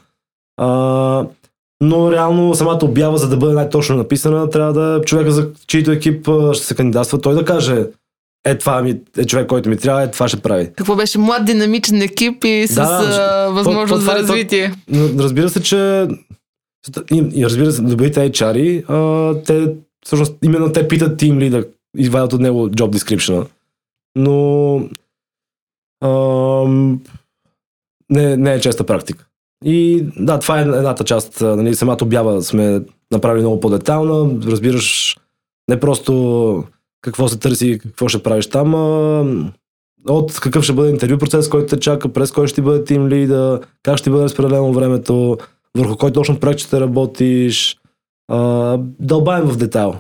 А, 0.58 1.26
но 1.82 2.12
реално 2.12 2.56
самата 2.56 2.80
обява, 2.82 3.18
за 3.18 3.30
да 3.30 3.38
бъде 3.38 3.54
най-точно 3.54 3.96
написана, 3.96 4.50
трябва 4.50 4.74
да 4.74 5.00
е 5.02 5.06
човека, 5.06 5.32
за 5.32 5.50
чийто 5.68 5.92
екип 5.92 6.30
ще 6.54 6.66
се 6.66 6.76
кандидатства, 6.76 7.22
той 7.22 7.36
да 7.36 7.46
каже 7.46 7.86
е 8.46 8.58
това 8.58 8.82
ми, 8.82 9.00
е 9.18 9.26
човек, 9.26 9.48
който 9.48 9.70
ми 9.70 9.78
трябва, 9.78 10.04
е 10.04 10.12
това 10.12 10.28
ще 10.28 10.42
прави. 10.42 10.72
Какво 10.76 10.96
беше 10.96 11.18
млад 11.20 11.46
динамичен 11.46 12.02
екип 12.02 12.44
и 12.44 12.68
с 12.68 12.76
Да, 12.76 12.82
а, 12.82 13.48
то- 13.48 13.54
възможност 13.54 13.90
то 13.94 14.00
това 14.00 14.14
за 14.14 14.20
е- 14.20 14.22
то- 14.22 14.34
развитие. 14.34 14.74
Но 14.88 15.24
Разбира 15.24 15.50
се, 15.50 15.64
че 15.64 16.08
И, 17.14 17.24
и 17.34 17.46
разбира 17.46 17.72
се, 17.72 17.82
добрите 17.82 18.30
HR, 18.32 18.84
а, 18.90 19.44
те, 19.44 19.74
всъщност, 20.06 20.36
именно 20.44 20.72
те 20.72 20.88
питат 20.88 21.18
тим 21.18 21.40
ли 21.40 21.50
да 21.50 21.66
извадят 21.98 22.34
от 22.34 22.42
него 22.42 22.70
job 22.70 22.98
description. 22.98 23.48
Но 24.16 24.76
ам, 26.04 27.02
не, 28.10 28.38
не 28.38 28.54
е 28.54 28.60
честа 28.60 28.84
практика. 28.84 29.26
И 29.66 30.06
да, 30.18 30.40
това 30.40 30.60
е 30.60 30.62
едната 30.62 31.04
част. 31.04 31.42
Нали, 31.42 31.76
самата 31.76 31.98
обява 32.02 32.42
сме 32.44 32.82
направили 33.12 33.42
много 33.42 33.60
по-детална. 33.60 34.40
Разбираш 34.46 35.18
не 35.70 35.80
просто 35.80 36.64
какво 37.02 37.28
се 37.28 37.40
търси, 37.40 37.80
какво 37.84 38.10
ще 38.10 38.24
правиш 38.24 38.48
там, 38.48 38.76
а 38.76 40.14
от 40.14 40.40
какъв 40.40 40.64
ще 40.64 40.74
бъде 40.74 40.90
интервю 40.90 41.18
процес, 41.18 41.50
който 41.50 41.76
те 41.76 41.80
чака, 41.80 42.10
през 42.10 42.32
кой 42.32 42.48
ще 42.48 42.62
бъде 42.62 42.84
тим 42.84 43.08
лида, 43.08 43.62
как 43.84 43.98
ще 43.98 44.10
бъде 44.10 44.24
разпределено 44.24 44.74
времето, 44.74 45.38
върху 45.78 45.98
кой 45.98 46.12
точно 46.12 46.40
проект 46.40 46.60
ще 46.60 46.80
работиш. 46.80 47.78
А, 48.28 48.78
дълбаем 49.00 49.46
в 49.46 49.58
детайл. 49.58 49.96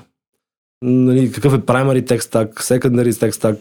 Нали, 0.83 1.31
какъв 1.31 1.53
е 1.53 1.57
primary 1.57 2.09
text 2.09 2.21
stack, 2.21 2.53
secondary 2.53 3.11
text 3.11 3.31
stack. 3.31 3.57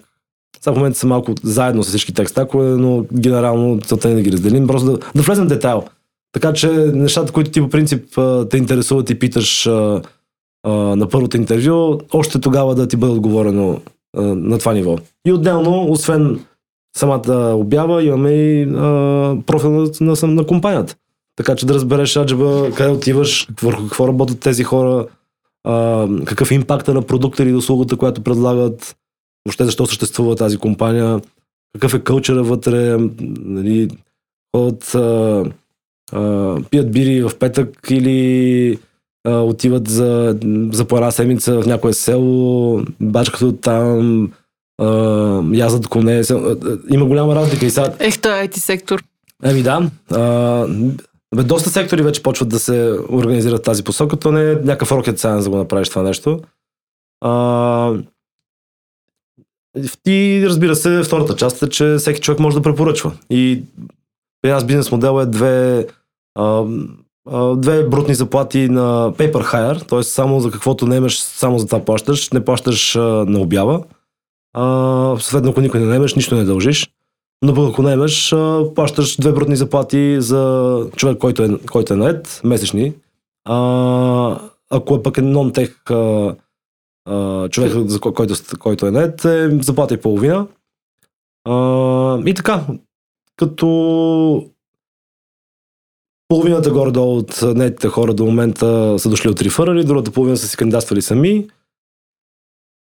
Сега 0.61 0.75
в 0.75 0.77
момента 0.77 0.99
са 0.99 1.07
малко 1.07 1.35
заедно 1.43 1.83
с 1.83 1.89
всички 1.89 2.15
текст 2.15 2.33
стакове, 2.33 2.69
но 2.69 3.05
генерално 3.13 3.81
целта 3.81 4.09
е 4.09 4.15
да 4.15 4.23
ги 4.23 4.33
разделим, 4.33 4.67
просто 4.67 4.93
да, 4.93 4.99
да 5.15 5.23
влезем 5.23 5.45
в 5.45 5.49
детайл. 5.49 5.85
Така 6.33 6.53
че 6.53 6.71
нещата, 6.71 7.33
които 7.33 7.51
ти 7.51 7.61
по 7.61 7.69
принцип 7.69 8.19
те 8.51 8.57
интересуват 8.57 9.11
и 9.11 9.19
питаш 9.19 9.69
на 10.67 11.09
първото 11.09 11.37
интервю, 11.37 11.99
още 12.13 12.41
тогава 12.41 12.75
да 12.75 12.89
ти 12.89 12.97
бъде 12.97 13.13
отговорено 13.13 13.81
на 14.17 14.59
това 14.59 14.73
ниво. 14.73 14.99
И 15.27 15.33
отделно, 15.33 15.91
освен 15.91 16.41
самата 16.97 17.55
обява, 17.55 18.03
имаме 18.05 18.31
и 18.31 18.63
а, 18.63 19.37
профил 19.47 19.71
на, 19.71 19.91
на, 20.01 20.17
на, 20.23 20.47
компанията. 20.47 20.97
Така 21.37 21.57
че 21.57 21.67
да 21.67 21.75
разбереш 21.75 22.17
аджеба, 22.17 22.71
къде 22.77 22.91
отиваш, 22.91 23.49
върху 23.63 23.83
какво 23.83 24.09
работят 24.09 24.41
тези 24.41 24.65
хора, 24.65 25.07
а, 25.65 26.09
какъв 26.25 26.51
е 26.51 26.55
импакта 26.55 26.95
на 26.95 27.03
продукта 27.03 27.43
или 27.43 27.55
услугата, 27.55 27.97
която 27.97 28.23
предлагат, 28.23 28.97
въобще 29.47 29.65
защо 29.65 29.87
съществува 29.87 30.37
тази 30.37 30.57
компания, 30.57 31.21
какъв 31.73 31.95
е 31.95 32.01
кълчера 32.01 32.43
вътре, 32.43 32.97
нали, 33.41 33.89
ходят, 34.57 34.95
а, 34.95 35.45
а, 36.13 36.57
пият 36.71 36.93
бири 36.93 37.23
в 37.23 37.39
петък 37.39 37.87
или 37.91 38.79
а, 39.25 39.41
отиват 39.41 39.89
за, 39.89 40.39
за 40.73 40.85
по 40.85 40.97
една 40.97 41.11
седмица 41.11 41.61
в 41.61 41.67
някое 41.67 41.93
село, 41.93 42.81
бачкат 43.01 43.43
от 43.43 43.61
там, 43.61 44.31
а, 44.79 44.87
язат 45.53 45.87
коне. 45.87 46.23
Има 46.91 47.07
голяма 47.07 47.35
разлика 47.35 47.67
и 47.67 47.71
сега 47.71 47.95
Ех, 47.99 48.21
той 48.21 48.41
е 48.41 48.49
IT 48.49 48.57
сектор. 48.57 49.03
Еми 49.45 49.63
да. 49.63 49.91
А, 50.11 50.67
бе, 51.37 51.43
доста 51.43 51.71
сектори 51.71 52.03
вече 52.03 52.23
почват 52.23 52.49
да 52.49 52.59
се 52.59 52.99
организират 53.13 53.63
тази 53.63 53.85
посока. 53.85 54.17
То 54.17 54.33
не 54.33 54.51
е 54.51 54.55
някакъв 54.55 54.91
rocket 54.91 55.17
science 55.17 55.43
да 55.43 55.51
го 55.51 55.57
направиш 55.57 55.89
това 55.89 56.03
нещо. 56.03 56.41
А, 57.21 57.95
и 60.07 60.43
разбира 60.47 60.77
се, 60.77 61.03
втората 61.03 61.37
част 61.37 61.63
е, 61.63 61.69
че 61.69 61.97
всеки 61.99 62.21
човек 62.21 62.41
може 62.41 62.57
да 62.57 62.63
препоръчва. 62.63 63.13
И 63.31 63.63
при 64.43 64.51
нас 64.51 64.65
бизнес 64.65 64.91
модел 64.91 65.21
е 65.21 65.27
две, 65.27 65.87
а, 66.35 66.65
две 67.57 67.89
брутни 67.89 68.15
заплати 68.15 68.69
на 68.69 69.13
paper 69.13 69.53
hire, 69.53 69.89
т.е. 69.89 70.03
само 70.03 70.41
за 70.41 70.51
каквото 70.51 70.87
не 70.87 71.11
само 71.11 71.59
за 71.59 71.67
това 71.67 71.85
плащаш, 71.85 72.31
не 72.31 72.45
плащаш 72.45 72.95
на 72.95 73.41
обява. 73.41 73.85
Съответно, 75.21 75.51
ако 75.51 75.61
никой 75.61 75.81
не 75.81 75.87
наемеш, 75.87 76.15
нищо 76.15 76.35
не 76.35 76.45
дължиш. 76.45 76.91
Но 77.45 77.55
пък 77.55 77.69
ако 77.71 77.83
наемаш, 77.83 78.33
а, 78.33 78.65
плащаш 78.75 79.17
две 79.17 79.33
брутни 79.33 79.57
заплати 79.57 80.17
за 80.21 80.85
човек, 80.97 81.19
който 81.19 81.43
е, 81.43 81.59
който 81.59 81.95
е 81.95 81.97
наед, 81.97 82.41
месечни. 82.45 82.95
А, 83.45 84.41
ако 84.71 84.95
е 84.95 85.03
пък 85.03 85.19
е 85.19 85.23
нон-тех 85.23 85.85
човек, 87.51 87.73
за 87.73 88.01
кой- 88.01 88.15
който, 88.15 88.35
който 88.59 88.87
е 88.87 88.91
наед, 88.91 89.25
е 89.25 89.59
заплата 89.63 89.95
и 89.95 90.01
половина. 90.01 90.47
А, 91.49 92.19
и 92.27 92.35
така, 92.35 92.67
като 93.37 94.47
половината 96.31 96.71
горе-долу 96.71 97.17
от 97.17 97.43
наетите 97.43 97.89
хора 97.89 98.15
до 98.15 98.25
момента 98.25 98.99
са 98.99 99.09
дошли 99.11 99.29
от 99.29 99.43
рефърали, 99.43 99.85
другата 99.85 100.11
половина 100.11 100.37
са 100.37 100.49
си 100.49 100.57
кандидатствали 100.57 101.03
сами. 101.03 101.47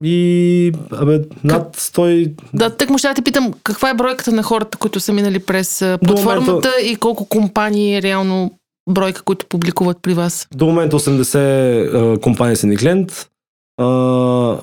И, 0.03 0.71
абе, 0.91 1.21
над 1.43 1.77
100... 1.77 2.33
Да, 2.53 2.69
тък 2.69 2.89
му 2.89 2.97
ще 2.97 3.07
да 3.07 3.13
те 3.13 3.21
питам, 3.21 3.53
каква 3.63 3.89
е 3.89 3.93
бройката 3.93 4.31
на 4.31 4.43
хората, 4.43 4.77
които 4.77 4.99
са 4.99 5.13
минали 5.13 5.39
през 5.39 5.79
платформата 6.05 6.51
момента- 6.51 6.81
и 6.85 6.95
колко 6.95 7.25
компании 7.25 7.95
е 7.95 8.01
реално 8.01 8.51
бройка, 8.89 9.21
които 9.21 9.45
публикуват 9.45 9.97
при 10.01 10.13
вас? 10.13 10.47
До 10.55 10.65
момента 10.65 10.99
80 10.99 12.15
а, 12.15 12.19
компании 12.19 12.55
са 12.55 12.67
ни 12.67 12.77
клиент. 12.77 13.29
А, 13.77 14.57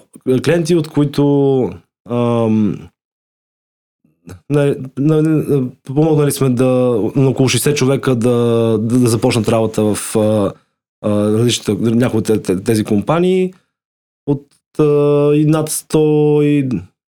клиенти, 0.45 0.75
от 0.75 0.89
които 0.89 1.63
ам, 2.11 2.89
на, 4.51 4.77
на, 4.99 5.23
на, 5.23 5.69
помогнали 5.85 6.33
сме 6.33 6.49
да, 6.49 6.65
на 7.17 7.29
около 7.29 7.49
60 7.49 7.75
човека 7.75 8.15
да, 8.15 8.29
да, 8.81 8.99
да 8.99 9.09
започнат 9.09 9.49
работа 9.49 9.95
в 9.95 10.17
някои 11.79 12.19
от 12.19 12.25
те- 12.25 12.63
тези 12.63 12.85
компании. 12.85 13.55
От 14.27 14.47
а, 14.79 15.33
и 15.35 15.45
над 15.47 15.71
100 15.71 16.43
и 16.43 16.69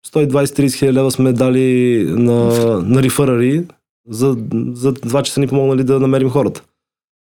120-30 0.07 0.73
хиляди 0.73 0.97
лева 0.97 1.11
сме 1.11 1.33
дали 1.33 2.03
на, 2.09 2.33
на 2.81 3.03
рефърари 3.03 3.67
за, 4.09 4.37
за 4.73 4.93
това, 4.93 5.23
че 5.23 5.33
са 5.33 5.39
ни 5.39 5.47
помогнали 5.47 5.83
да 5.83 5.99
намерим 5.99 6.29
хората. 6.29 6.63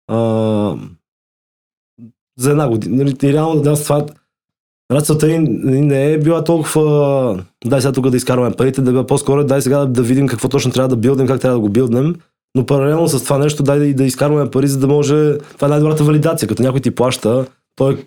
А, 0.09 0.17
за 2.39 2.51
една 2.51 2.69
година. 2.69 3.05
Нали, 3.05 3.33
реално 3.33 3.63
да, 3.63 3.83
това 3.83 4.07
Рацията 4.91 5.27
ни 5.29 5.81
не 5.81 6.13
е 6.13 6.19
била 6.19 6.45
толкова 6.45 7.45
дай 7.67 7.81
сега 7.81 7.93
тук 7.93 8.11
да 8.11 8.17
изкарваме 8.17 8.57
парите, 8.57 8.81
да 8.81 8.91
била 8.91 9.07
по-скоро 9.07 9.45
дай 9.45 9.63
сега 9.63 9.87
да, 9.87 10.03
видим 10.03 10.27
какво 10.27 10.49
точно 10.49 10.73
трябва 10.73 10.89
да 10.89 10.97
билднем, 10.97 11.27
как 11.27 11.41
трябва 11.41 11.57
да 11.57 11.61
го 11.61 11.69
билднем, 11.69 12.15
но 12.55 12.67
паралелно 12.67 13.09
с 13.09 13.25
това 13.25 13.39
нещо 13.39 13.63
дай 13.63 13.79
да, 13.79 13.87
и 13.87 13.95
да 13.95 14.05
изкарваме 14.05 14.51
пари, 14.51 14.67
за 14.69 14.79
да 14.79 14.87
може... 14.87 15.39
Това 15.39 15.67
е 15.67 15.71
най-добрата 15.71 16.05
валидация. 16.05 16.49
Като 16.49 16.63
някой 16.63 16.81
ти 16.81 16.91
плаща, 16.91 17.47
той 17.77 17.93
е 17.93 17.99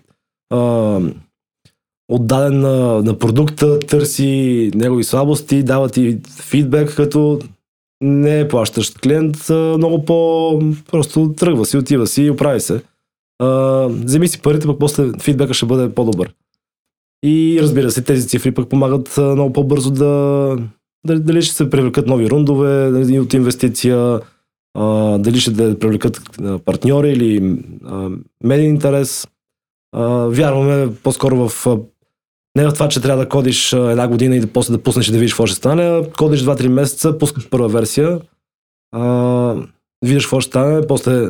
отдаден 2.12 2.60
на, 2.60 3.02
на 3.02 3.20
продукта, 3.20 3.80
търси 3.80 4.72
негови 4.76 5.04
слабости, 5.04 5.64
дава 5.64 5.90
ти 5.90 6.18
фидбек, 6.42 6.96
като 6.96 7.40
не 8.02 8.40
е 8.40 8.48
плащащ 8.48 9.00
клиент, 9.00 9.50
много 9.50 10.06
по... 10.06 10.60
просто 10.92 11.34
тръгва 11.38 11.66
си, 11.66 11.78
отива 11.78 12.08
си 12.08 12.24
и 12.24 12.32
оправи 12.32 12.60
се. 12.60 12.82
А, 13.40 13.48
вземи 13.88 14.28
си 14.28 14.42
парите, 14.42 14.68
пък 14.68 14.80
после 14.80 15.12
фидбека 15.22 15.54
ще 15.54 15.66
бъде 15.66 15.96
по-добър. 15.96 16.34
И 17.24 17.60
разбира 17.62 17.92
се, 17.92 18.02
тези 18.02 18.28
цифри 18.28 18.52
пък 18.52 18.70
помагат 18.70 19.18
много 19.18 19.54
по-бързо 19.54 19.92
да, 19.92 20.58
дали, 21.06 21.42
ще 21.42 21.56
се 21.56 21.70
привлекат 21.70 22.08
нови 22.08 22.30
рундове 22.30 22.92
дали 22.92 23.20
от 23.20 23.34
инвестиция, 23.34 24.20
дали 25.20 25.40
ще 25.40 25.52
да 25.52 25.80
привлекат 25.80 26.22
партньори 26.66 27.12
или 27.12 27.60
медиен 28.44 28.70
интерес. 28.70 29.28
Вярваме 30.28 30.96
по-скоро 31.04 31.50
в 31.50 31.68
не 32.58 32.68
в 32.68 32.74
това, 32.74 32.90
че 32.90 33.02
трябва 33.02 33.24
да 33.24 33.30
кодиш 33.30 33.74
една 33.74 34.08
година 34.08 34.36
и 34.36 34.40
да 34.40 34.48
после 34.48 34.72
да 34.72 34.84
пуснеш 34.84 35.08
и 35.08 35.12
да 35.12 35.18
видиш 35.18 35.32
какво 35.32 35.46
ще 35.46 35.56
стане, 35.56 36.08
кодиш 36.18 36.42
2-3 36.42 36.68
месеца, 36.68 37.18
пускаш 37.18 37.50
първа 37.50 37.68
версия, 37.68 38.20
а, 38.92 39.56
видиш 40.06 40.24
какво 40.24 40.42
ще 40.42 40.50
стане, 40.50 40.88
после 40.88 41.30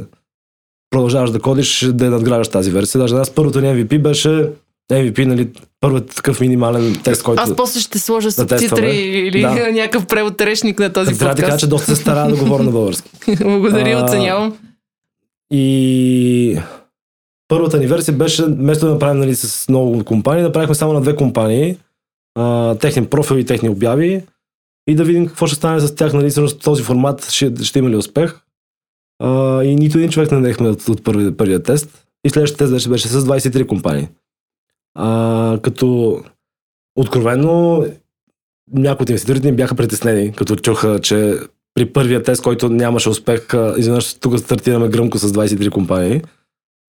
продължаваш 0.89 1.31
да 1.31 1.39
кодиш, 1.39 1.91
да 1.93 2.09
надграждаш 2.09 2.47
тази 2.47 2.71
версия. 2.71 3.01
Даже 3.01 3.15
нас 3.15 3.31
първото 3.31 3.61
ни 3.61 3.67
MVP 3.67 4.01
беше 4.01 4.51
MVP, 4.91 5.25
нали, 5.25 5.49
първият 5.83 6.15
такъв 6.15 6.39
минимален 6.39 6.95
тест, 7.03 7.23
който... 7.23 7.41
Аз 7.41 7.55
после 7.55 7.79
ще 7.79 7.99
сложа 7.99 8.31
субтитри 8.31 8.95
или 8.95 9.41
Да. 9.41 9.71
някакъв 9.73 10.05
превод 10.05 10.41
речник 10.41 10.79
на 10.79 10.93
този 10.93 11.17
Трябва 11.17 11.35
да 11.35 11.41
кажа, 11.41 11.57
че 11.57 11.67
доста 11.67 11.95
се 11.95 12.01
стара 12.01 12.29
да 12.29 12.35
говоря 12.35 12.63
на 12.63 12.71
български. 12.71 13.11
Благодаря, 13.43 14.03
оценявам. 14.03 14.57
И 15.53 16.57
първата 17.47 17.79
ни 17.79 17.87
версия 17.87 18.13
беше, 18.13 18.43
вместо 18.45 18.85
да 18.85 18.91
направим 18.91 19.19
нали, 19.19 19.35
с 19.35 19.69
много 19.69 20.03
компании, 20.03 20.43
направихме 20.43 20.75
само 20.75 20.93
на 20.93 21.01
две 21.01 21.15
компании, 21.15 21.77
а, 22.35 22.75
техния 22.75 23.09
профил 23.09 23.35
и 23.35 23.45
техни 23.45 23.69
обяви 23.69 24.23
и 24.87 24.95
да 24.95 25.03
видим 25.03 25.27
какво 25.27 25.47
ще 25.47 25.55
стане 25.55 25.79
с 25.79 25.95
тях, 25.95 26.13
нали, 26.13 26.29
всъщност 26.29 26.63
този 26.63 26.83
формат 26.83 27.31
ще, 27.31 27.63
ще 27.63 27.79
има 27.79 27.89
ли 27.89 27.95
успех. 27.95 28.39
А, 29.23 29.63
и 29.63 29.75
нито 29.75 29.97
един 29.97 30.09
човек 30.09 30.31
не 30.31 30.39
наехме 30.39 30.69
от, 30.69 30.89
от 30.89 31.03
първи, 31.03 31.37
първия 31.37 31.63
тест. 31.63 32.05
И 32.25 32.29
следващия 32.29 32.57
тест 32.57 32.73
беше, 32.73 32.89
беше 32.89 33.07
с 33.07 33.25
23 33.25 33.67
компании. 33.67 34.07
А, 34.95 35.59
като 35.61 36.19
откровенно 36.95 37.85
някои 38.73 39.03
от 39.03 39.09
инвеститорите 39.09 39.51
ни 39.51 39.55
бяха 39.55 39.75
притеснени, 39.75 40.31
като 40.31 40.55
чуха, 40.55 40.99
че 40.99 41.39
при 41.73 41.85
първия 41.85 42.23
тест, 42.23 42.43
който 42.43 42.69
нямаше 42.69 43.09
успех, 43.09 43.47
изведнъж 43.77 44.13
тук 44.13 44.39
стартираме 44.39 44.87
гръмко 44.87 45.17
с 45.17 45.31
23 45.31 45.69
компании. 45.69 46.21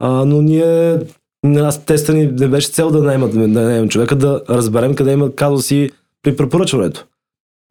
А, 0.03 0.25
но 0.25 0.43
ние, 0.43 0.99
на 1.45 1.63
нас 1.63 1.85
теста 1.85 2.15
ни 2.15 2.27
не 2.27 2.49
беше 2.49 2.69
цел 2.69 2.91
да 2.91 3.03
наемат, 3.03 3.33
да 3.33 3.49
наемем 3.49 3.89
човека, 3.89 4.17
да 4.17 4.43
разберем 4.49 4.95
къде 4.95 5.13
има 5.13 5.35
казуси 5.35 5.91
при 6.23 6.37
препоръчването. 6.37 7.07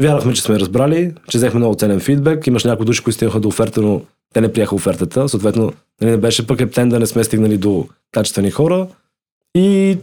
Вярвахме, 0.01 0.33
че 0.33 0.41
сме 0.41 0.59
разбрали, 0.59 1.13
че 1.29 1.37
взехме 1.37 1.59
много 1.59 1.75
ценен 1.75 1.99
фидбек, 1.99 2.47
имаш 2.47 2.63
някои 2.63 2.85
души, 2.85 3.03
които 3.03 3.15
стигнаха 3.15 3.39
до 3.39 3.47
оферта, 3.47 3.81
но 3.81 4.01
те 4.33 4.41
не 4.41 4.53
приеха 4.53 4.75
офертата, 4.75 5.29
съответно 5.29 5.73
нали, 6.01 6.11
не 6.11 6.17
беше 6.17 6.47
пък 6.47 6.61
ептен 6.61 6.89
да 6.89 6.99
не 6.99 7.05
сме 7.05 7.23
стигнали 7.23 7.57
до 7.57 7.87
качествени 8.11 8.51
хора. 8.51 8.87
И 9.55 9.97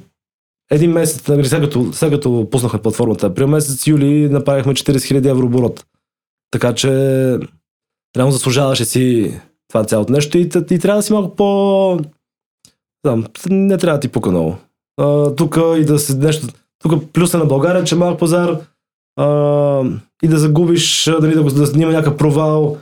един 0.71 0.93
месец, 0.93 1.29
нали, 1.29 1.45
след 1.45 1.61
като, 1.61 1.93
след 1.93 2.11
като 2.11 2.49
пуснахме 2.51 2.83
платформата 2.83 3.27
април 3.27 3.49
месец, 3.49 3.87
юли 3.87 4.29
направихме 4.29 4.75
40 4.75 4.93
000 4.93 5.31
евро 5.31 5.47
оборот. 5.47 5.85
Така 6.51 6.75
че 6.75 6.89
реално 8.17 8.33
заслужаваше 8.33 8.85
си 8.85 9.35
това 9.69 9.85
цялото 9.85 10.13
нещо 10.13 10.39
и, 10.39 10.41
и 10.71 10.79
трябва 10.79 10.99
да 10.99 11.03
си 11.03 11.13
малко 11.13 11.37
по... 11.37 11.99
Там, 13.03 13.25
не 13.51 13.79
трябва 13.79 13.97
да 13.97 14.01
ти 14.01 14.09
пука 14.09 14.31
много. 14.31 14.57
Тук 15.37 15.59
и 15.79 15.85
да 15.85 15.99
се 15.99 16.17
нещо... 16.17 16.47
Тук 16.83 17.13
плюса 17.13 17.39
на 17.39 17.45
България, 17.45 17.85
че 17.85 17.97
малък 17.97 18.19
пазар 18.19 18.59
а, 19.17 19.85
и 20.23 20.29
да 20.29 20.39
загубиш, 20.39 21.05
дали 21.21 21.35
да, 21.35 21.45
да, 21.45 21.73
да 21.73 21.83
има 21.83 21.93
някакъв 21.93 22.17
провал, 22.17 22.79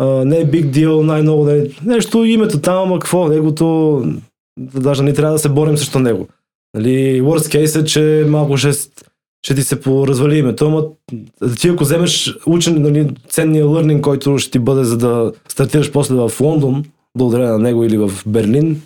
а, 0.00 0.04
не 0.04 0.36
е 0.36 0.50
big 0.50 0.70
deal, 0.70 1.02
най-много 1.02 1.44
не 1.44 1.58
е, 1.58 1.66
нещо, 1.84 2.24
името 2.24 2.60
там, 2.60 2.78
ама 2.78 2.98
какво, 2.98 3.28
негото, 3.28 4.04
даже 4.58 5.02
не 5.02 5.12
трябва 5.12 5.32
да 5.32 5.38
се 5.38 5.48
борим 5.48 5.76
срещу 5.76 5.98
него. 5.98 6.28
Нали, 6.74 7.22
worst 7.22 7.56
case 7.56 7.80
е, 7.80 7.84
че 7.84 8.24
малко 8.28 8.56
ще, 8.56 8.72
ще 9.46 9.54
ти 9.54 9.62
се 9.62 9.80
поразвали 9.80 10.38
името, 10.38 10.66
ама 10.66 10.84
ти 11.60 11.68
ако 11.68 11.84
вземеш 11.84 12.38
учен, 12.46 12.82
нали, 12.82 13.14
ценния 13.28 13.64
learning, 13.64 14.00
който 14.00 14.38
ще 14.38 14.50
ти 14.50 14.58
бъде 14.58 14.84
за 14.84 14.98
да 14.98 15.32
стартираш 15.48 15.92
после 15.92 16.14
в 16.14 16.32
Лондон, 16.40 16.84
благодарение 17.18 17.52
на 17.52 17.58
него 17.58 17.84
или 17.84 17.98
в 17.98 18.10
Берлин, 18.26 18.82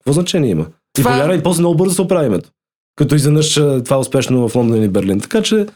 какво 0.00 0.12
значение 0.12 0.50
има? 0.50 0.66
Това... 0.92 1.10
И 1.10 1.14
повярвай, 1.14 1.42
после 1.42 1.60
много 1.60 1.76
бързо 1.76 1.94
се 1.94 2.02
оправи 2.02 2.26
името. 2.26 2.50
Като 2.96 3.14
изведнъж 3.14 3.54
това 3.54 3.96
е 3.96 4.00
успешно 4.00 4.48
в 4.48 4.54
Лондон 4.54 4.78
или 4.78 4.88
Берлин. 4.88 5.20
Така 5.20 5.42
че 5.42 5.66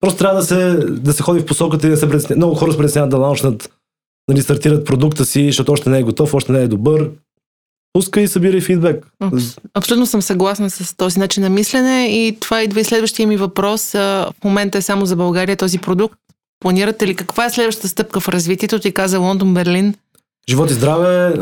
просто 0.00 0.18
трябва 0.18 0.36
да 0.36 0.46
се, 0.46 0.74
да 0.86 1.12
се 1.12 1.22
ходи 1.22 1.40
в 1.40 1.46
посоката 1.46 1.86
и 1.86 1.90
да 1.90 1.96
се 1.96 2.08
притесняват. 2.08 2.36
Много 2.36 2.54
хора 2.54 2.72
се 2.72 2.78
притесняват 2.78 3.10
да 3.10 3.16
лаунчнат, 3.16 3.72
нали, 4.28 4.42
стартират 4.42 4.86
продукта 4.86 5.24
си, 5.24 5.46
защото 5.46 5.72
още 5.72 5.90
не 5.90 5.98
е 5.98 6.02
готов, 6.02 6.34
още 6.34 6.52
не 6.52 6.62
е 6.62 6.68
добър. 6.68 7.10
Пускай 7.92 8.22
и 8.22 8.28
събирай 8.28 8.60
фидбек. 8.60 9.06
Абсолютно 9.74 10.06
съм 10.06 10.22
съгласна 10.22 10.70
с 10.70 10.96
този 10.96 11.18
начин 11.18 11.42
на 11.42 11.50
мислене 11.50 12.06
и 12.06 12.40
това 12.40 12.62
идва 12.62 12.80
и 12.80 12.84
следващия 12.84 13.28
ми 13.28 13.36
въпрос. 13.36 13.92
В 13.92 14.34
момента 14.44 14.78
е 14.78 14.82
само 14.82 15.06
за 15.06 15.16
България 15.16 15.56
този 15.56 15.78
продукт. 15.78 16.18
Планирате 16.60 17.06
ли 17.06 17.14
каква 17.14 17.44
е 17.44 17.50
следващата 17.50 17.88
стъпка 17.88 18.20
в 18.20 18.28
развитието? 18.28 18.78
Ти 18.78 18.92
каза 18.92 19.18
Лондон, 19.18 19.54
Берлин. 19.54 19.94
Живот 20.48 20.70
и 20.70 20.74
здраве. 20.74 21.34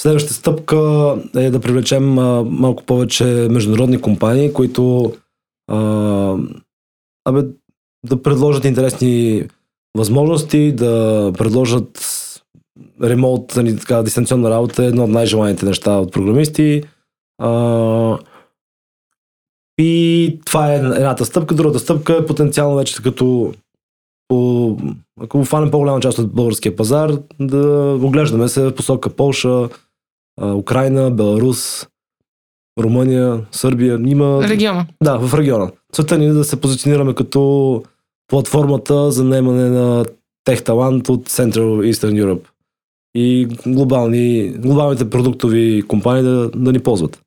Следващата 0.00 0.34
стъпка 0.34 0.76
е 1.36 1.50
да 1.50 1.60
привлечем 1.60 2.04
малко 2.50 2.84
повече 2.84 3.24
международни 3.24 4.00
компании, 4.00 4.52
които 4.52 5.12
абе, 7.24 7.42
да 8.06 8.22
предложат 8.22 8.64
интересни 8.64 9.44
възможности, 9.98 10.72
да 10.72 11.32
предложат 11.38 12.17
ремонт, 13.02 13.56
нали, 13.56 13.76
така, 13.76 14.02
дистанционна 14.02 14.50
работа 14.50 14.84
е 14.84 14.86
едно 14.86 15.04
от 15.04 15.10
най-желаните 15.10 15.66
неща 15.66 15.92
от 15.92 16.12
програмисти. 16.12 16.82
А, 17.38 18.18
и 19.78 20.40
това 20.44 20.72
е 20.72 20.76
едната 20.76 21.24
стъпка. 21.24 21.54
Другата 21.54 21.78
стъпка 21.78 22.12
е 22.12 22.26
потенциално 22.26 22.76
вече 22.76 23.02
като 23.02 23.52
по, 24.28 24.76
ако 25.20 25.44
фанем 25.44 25.70
по-голяма 25.70 26.00
част 26.00 26.18
от 26.18 26.32
българския 26.32 26.76
пазар, 26.76 27.12
да 27.40 27.94
оглеждаме 28.02 28.48
се 28.48 28.62
в 28.62 28.74
посока 28.74 29.10
Полша, 29.10 29.68
Украина, 30.40 31.10
Беларус, 31.10 31.86
Румъния, 32.78 33.46
Сърбия. 33.50 34.00
Има... 34.06 34.48
Региона. 34.48 34.86
Да, 35.02 35.18
в 35.18 35.34
региона. 35.34 35.70
Целта 35.92 36.18
ни 36.18 36.26
е 36.26 36.32
да 36.32 36.44
се 36.44 36.60
позиционираме 36.60 37.14
като 37.14 37.82
платформата 38.28 39.10
за 39.10 39.24
наемане 39.24 39.68
на 39.68 40.04
тех 40.44 40.64
талант 40.64 41.08
от 41.08 41.28
Central 41.28 41.92
Eastern 41.92 42.24
Europe 42.24 42.46
и 43.14 43.48
глобални, 43.66 44.48
глобалните 44.48 45.10
продуктови 45.10 45.82
компании 45.88 46.22
да, 46.22 46.50
да 46.56 46.72
ни 46.72 46.78
ползват. 46.78 47.20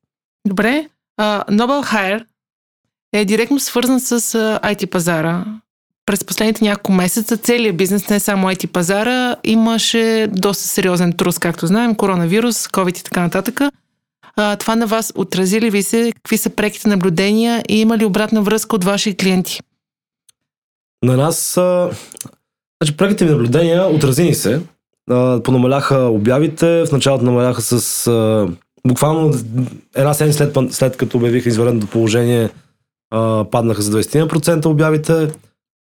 Добре. 0.48 0.88
Uh, 1.22 1.50
Noble 1.50 1.94
Hire 1.94 2.26
е 3.14 3.26
директно 3.26 3.60
свързан 3.60 4.00
с 4.00 4.20
uh, 4.20 4.62
IT 4.62 4.90
пазара. 4.90 5.46
През 6.06 6.26
последните 6.26 6.64
няколко 6.64 6.92
месеца 6.92 7.38
целият 7.38 7.78
бизнес, 7.78 8.10
не 8.10 8.20
само 8.20 8.48
IT 8.48 8.68
пазара, 8.68 9.36
имаше 9.44 10.28
доста 10.32 10.64
сериозен 10.64 11.14
трус, 11.14 11.40
както 11.40 11.68
знаем, 11.68 11.96
коронавирус, 11.96 12.68
COVID 12.68 13.00
и 13.00 13.04
така 13.04 13.22
нататък. 13.22 13.62
А, 14.36 14.56
това 14.56 14.76
на 14.76 14.88
вас 14.88 15.14
отрази 15.16 15.62
ли 15.62 15.70
ви 15.70 15.84
се? 15.84 16.12
Какви 16.16 16.38
са 16.38 16.50
преките 16.50 16.90
наблюдения 16.90 17.64
и 17.70 17.82
има 17.82 17.98
ли 17.98 18.06
обратна 18.06 18.42
връзка 18.42 18.76
от 18.76 18.84
ваши 18.84 19.18
клиенти? 19.18 19.60
На 21.04 21.18
нас, 21.18 21.58
а, 21.58 21.92
значи 22.84 22.98
преките 22.98 23.26
наблюдения 23.26 23.86
отрази 23.86 24.24
ни 24.24 24.34
се. 24.34 24.62
Понамаляха 25.44 25.96
обявите, 25.96 26.86
в 26.86 26.92
началото 26.92 27.26
намаляха 27.26 27.62
с 27.62 28.08
а, 28.08 28.48
буквално 28.88 29.34
една 29.96 30.14
седмица 30.14 30.38
след, 30.38 30.74
след 30.74 30.98
като 30.98 31.18
обявиха 31.18 31.50
извънредното 31.50 31.88
положение, 31.88 32.50
а, 33.12 33.46
паднаха 33.52 33.82
за 33.82 33.92
20% 33.92 34.66
обявите. 34.66 35.32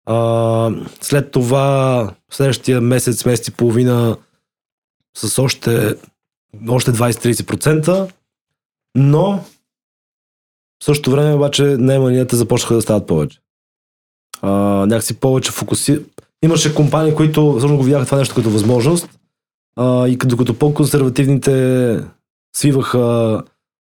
А, 0.06 0.70
след 1.00 1.30
това, 1.30 2.10
следващия 2.30 2.80
месец, 2.80 3.24
месец 3.24 3.48
и 3.48 3.50
половина, 3.50 4.16
с 5.16 5.38
още, 5.42 5.94
още 6.68 6.92
20-30%. 6.92 8.10
Но 8.94 9.44
в 10.82 10.84
същото 10.84 11.10
време 11.10 11.34
обаче 11.34 11.62
наеманията 11.62 12.36
започнаха 12.36 12.74
да 12.74 12.82
стават 12.82 13.06
повече. 13.06 13.38
А, 14.42 14.50
някакси 14.86 15.20
повече 15.20 15.52
фокуси. 15.52 16.00
Имаше 16.44 16.74
компании, 16.74 17.14
които 17.14 17.52
всъщност 17.52 17.76
го 17.76 17.84
видяха 17.84 18.06
това 18.06 18.18
нещо 18.18 18.34
като 18.34 18.50
възможност 18.50 19.08
а, 19.76 20.08
и 20.08 20.16
докато 20.16 20.54
по-консервативните 20.54 22.00
свиваха 22.56 23.42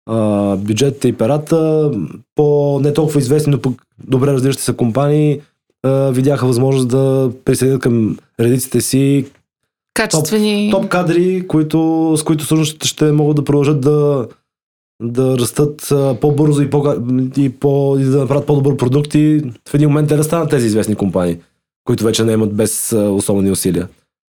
а, 0.10 0.56
бюджетите 0.56 1.08
и 1.08 1.14
перата, 1.14 1.92
по 2.36 2.80
не 2.84 2.94
толкова 2.94 3.20
известни, 3.20 3.52
но 3.52 3.62
пък 3.62 3.82
добре 4.08 4.34
разбиращи 4.34 4.64
се 4.64 4.78
компании 4.78 5.42
а, 5.84 6.12
видяха 6.12 6.48
възможност 6.48 6.88
да 6.88 7.32
присъединят 7.46 7.82
към 7.82 8.18
редиците 8.40 8.82
си 8.82 9.26
качествени. 9.94 10.70
топ, 10.72 10.82
топ 10.82 10.92
кадри, 10.92 11.48
които, 11.48 12.14
с 12.18 12.24
които 12.24 12.44
всъщност 12.46 12.84
ще 12.84 13.12
могат 13.12 13.36
да 13.36 13.44
продължат 13.44 13.82
да, 13.82 14.28
да 15.04 15.38
растат 15.38 15.94
по-бързо 16.22 16.62
и, 16.62 16.70
по, 16.70 16.96
и, 17.38 17.50
по, 17.50 17.98
и 18.00 18.04
да 18.04 18.18
направят 18.18 18.46
по-добър 18.46 18.78
продукт 18.78 19.16
и 19.16 19.42
в 19.70 19.74
един 19.74 19.90
момент 19.90 20.10
те 20.10 20.16
да 20.16 20.24
станат 20.24 20.50
тези 20.50 20.68
известни 20.68 20.96
компании, 20.96 21.38
които 21.84 22.04
вече 22.04 22.24
не 22.24 22.32
имат 22.32 22.56
без 22.56 22.94
особени 22.94 23.52
усилия. 23.52 23.88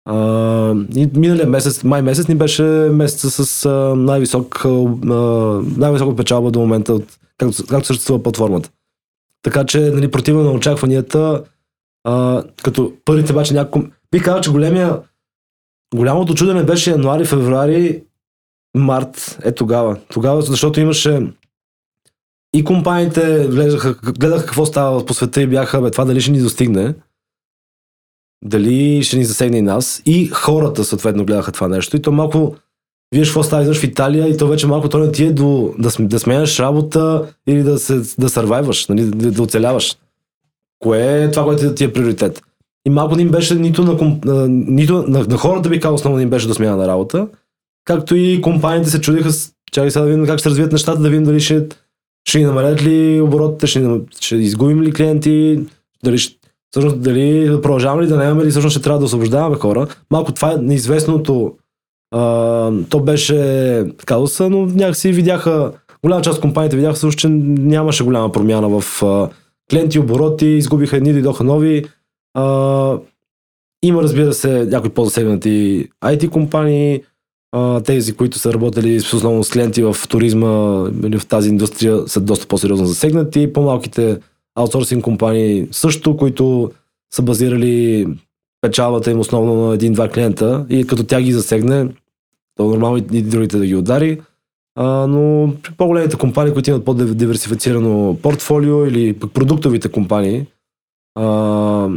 А, 0.04 0.74
и 0.96 1.10
миналия 1.14 1.46
месец, 1.46 1.84
май 1.84 2.02
месец 2.02 2.28
ни 2.28 2.34
беше 2.34 2.62
месеца 2.92 3.30
с 3.30 3.68
най-висок, 3.96 4.62
най-висока 5.76 6.16
печалба 6.16 6.50
до 6.50 6.60
момента, 6.60 6.94
от, 6.94 7.18
както, 7.38 7.66
както 7.66 7.86
съществува 7.86 8.22
платформата. 8.22 8.70
Така 9.42 9.64
че, 9.64 9.80
нали, 9.80 10.10
противно 10.10 10.42
на 10.42 10.50
очакванията, 10.50 11.44
а, 12.04 12.44
като 12.62 12.92
първите 13.04 13.32
обаче 13.32 13.54
няколко... 13.54 13.88
Би 14.10 14.20
казал, 14.20 14.40
че 14.40 14.50
големия, 14.50 14.98
голямото 15.94 16.34
чудене 16.34 16.64
беше 16.64 16.90
януари, 16.90 17.24
февруари, 17.24 18.02
март, 18.76 19.38
е 19.44 19.52
тогава. 19.52 19.96
Тогава, 20.08 20.42
защото 20.42 20.80
имаше 20.80 21.26
и 22.54 22.64
компаниите 22.64 23.46
гледаха, 23.50 23.94
гледаха 23.94 24.46
какво 24.46 24.66
става 24.66 25.06
по 25.06 25.14
света 25.14 25.42
и 25.42 25.46
бяха, 25.46 25.80
бе, 25.80 25.90
това 25.90 26.04
дали 26.04 26.20
ще 26.20 26.30
ни 26.30 26.40
достигне, 26.40 26.94
дали 28.46 29.02
ще 29.02 29.16
ни 29.16 29.24
засегне 29.24 29.58
и 29.58 29.62
нас, 29.62 30.02
и 30.06 30.26
хората 30.26 30.84
съответно 30.84 31.24
гледаха 31.24 31.52
това 31.52 31.68
нещо. 31.68 31.96
И 31.96 32.02
то 32.02 32.12
малко, 32.12 32.54
виж 33.14 33.28
какво 33.28 33.42
става 33.42 33.74
в 33.74 33.84
Италия 33.84 34.28
и 34.28 34.36
то 34.36 34.48
вече 34.48 34.66
малко 34.66 34.88
то 34.88 34.98
не 34.98 35.12
ти 35.12 35.24
е 35.24 35.32
до, 35.32 35.74
да, 35.78 35.90
да 36.00 36.18
сменяш 36.18 36.58
работа 36.58 37.26
или 37.46 37.62
да, 37.62 37.78
се, 37.78 38.02
да 38.18 38.28
сървайваш, 38.28 38.86
нали, 38.86 39.04
да, 39.04 39.30
да 39.30 39.42
оцеляваш. 39.42 39.96
Кое 40.78 41.22
е 41.22 41.30
това, 41.30 41.44
което 41.44 41.74
ти 41.74 41.84
е 41.84 41.92
приоритет? 41.92 42.42
И 42.86 42.90
малко 42.90 43.16
не 43.16 43.22
им 43.22 43.30
беше 43.30 43.54
нито 43.54 43.84
на, 43.84 44.48
нито 44.48 45.04
на, 45.08 45.24
на 45.28 45.36
хората 45.36 45.68
би 45.68 45.80
казал 45.80 45.94
основно 45.94 46.20
им 46.20 46.30
беше 46.30 46.48
до 46.48 46.54
смяна 46.54 46.76
на 46.76 46.88
работа, 46.88 47.28
Както 47.86 48.16
и 48.16 48.40
компаниите 48.40 48.90
се 48.90 49.00
чудиха, 49.00 49.30
чакай 49.72 49.90
сега 49.90 50.02
да 50.02 50.08
видим 50.08 50.26
как 50.26 50.38
ще 50.38 50.50
развият 50.50 50.72
нещата, 50.72 51.00
да 51.00 51.08
видим 51.08 51.24
дали 51.24 51.40
ще, 51.40 51.66
ще 52.28 52.38
ни 52.38 52.44
намалят 52.44 52.82
ли 52.82 53.20
оборотите, 53.20 53.66
ще, 53.66 54.00
ще 54.20 54.36
изгубим 54.36 54.82
ли 54.82 54.92
клиенти, 54.92 55.60
дали, 56.04 56.18
всъщност, 56.70 57.02
дали 57.02 57.48
да 57.48 57.60
продължаваме 57.60 58.02
ли 58.02 58.06
да 58.06 58.16
нямаме 58.16 58.44
ли 58.44 58.50
всъщност 58.50 58.74
ще 58.74 58.82
трябва 58.82 58.98
да 58.98 59.04
освобождаваме 59.04 59.56
хора. 59.56 59.86
Малко 60.10 60.32
това 60.32 60.52
е 60.52 60.56
неизвестното. 60.56 61.54
А, 62.10 62.72
то 62.90 63.00
беше 63.00 63.84
казуса, 64.06 64.50
но 64.50 64.66
някакси 64.66 65.12
видяха, 65.12 65.72
голяма 66.04 66.22
част 66.22 66.36
от 66.36 66.42
компаниите 66.42 66.76
видяха 66.76 66.96
също, 66.96 67.20
че 67.20 67.28
нямаше 67.28 68.04
голяма 68.04 68.32
промяна 68.32 68.80
в 68.80 69.02
а, 69.02 69.28
клиенти, 69.70 69.98
обороти, 69.98 70.46
изгубиха 70.46 70.96
едни, 70.96 71.12
дойдоха 71.12 71.44
нови. 71.44 71.84
А, 72.34 72.98
има, 73.84 74.02
разбира 74.02 74.32
се, 74.32 74.64
някои 74.64 74.90
по-засегнати 74.90 75.88
IT 76.04 76.28
компании, 76.28 77.02
а, 77.52 77.80
тези, 77.80 78.16
които 78.16 78.38
са 78.38 78.52
работили 78.52 79.00
с 79.00 79.14
основно 79.14 79.44
с 79.44 79.50
клиенти 79.50 79.82
в 79.82 79.96
туризма 80.08 80.84
или 81.04 81.18
в 81.18 81.26
тази 81.26 81.48
индустрия 81.48 82.08
са 82.08 82.20
доста 82.20 82.46
по-сериозно 82.46 82.86
засегнати. 82.86 83.52
По-малките 83.52 84.18
аутсорсинг 84.56 85.04
компании 85.04 85.68
също, 85.72 86.16
които 86.16 86.72
са 87.14 87.22
базирали 87.22 88.06
печалбата 88.60 89.10
им 89.10 89.20
основно 89.20 89.66
на 89.66 89.74
един-два 89.74 90.08
клиента 90.08 90.66
и 90.70 90.86
като 90.86 91.04
тя 91.04 91.22
ги 91.22 91.32
засегне, 91.32 91.88
то 92.56 92.64
нормално 92.64 92.96
и 92.96 93.22
другите 93.22 93.58
да 93.58 93.66
ги 93.66 93.74
удари. 93.74 94.20
А, 94.78 95.06
но 95.06 95.52
при 95.62 95.72
по-големите 95.72 96.16
компании, 96.16 96.52
които 96.52 96.70
имат 96.70 96.84
по-диверсифицирано 96.84 98.18
портфолио 98.22 98.86
или 98.86 99.18
пък 99.18 99.32
продуктовите 99.32 99.88
компании, 99.88 100.46
а, 101.14 101.88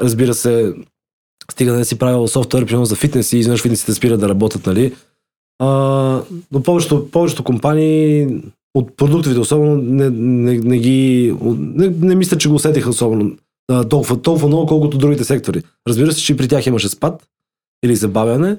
разбира 0.00 0.34
се, 0.34 0.74
стига 1.50 1.72
да 1.72 1.78
не 1.78 1.84
си 1.84 1.98
правил 1.98 2.28
софтуер, 2.28 2.66
примерно 2.66 2.84
за 2.84 2.96
фитнес 2.96 3.32
и 3.32 3.38
изведнъж 3.38 3.62
фитнесите 3.62 3.94
спират 3.94 4.20
да 4.20 4.28
работят, 4.28 4.66
нали? 4.66 4.94
А, 5.58 5.68
но 6.52 6.62
повечето, 6.62 7.10
повечето 7.10 7.44
компании 7.44 8.28
от 8.74 8.96
продуктовите 8.96 9.40
особено 9.40 9.76
не, 9.76 10.10
не, 10.10 10.58
не 10.58 10.78
ги... 10.78 11.34
Не, 11.58 11.88
не 11.88 12.14
мисля, 12.14 12.38
че 12.38 12.48
го 12.48 12.54
усетиха 12.54 12.90
особено 12.90 13.36
а, 13.70 13.84
толкова, 13.84 14.22
толкова 14.22 14.48
много, 14.48 14.66
колкото 14.66 14.98
другите 14.98 15.24
сектори. 15.24 15.62
Разбира 15.88 16.12
се, 16.12 16.22
че 16.22 16.32
и 16.32 16.36
при 16.36 16.48
тях 16.48 16.66
имаше 16.66 16.88
спад 16.88 17.22
или 17.84 17.96
забавяне, 17.96 18.56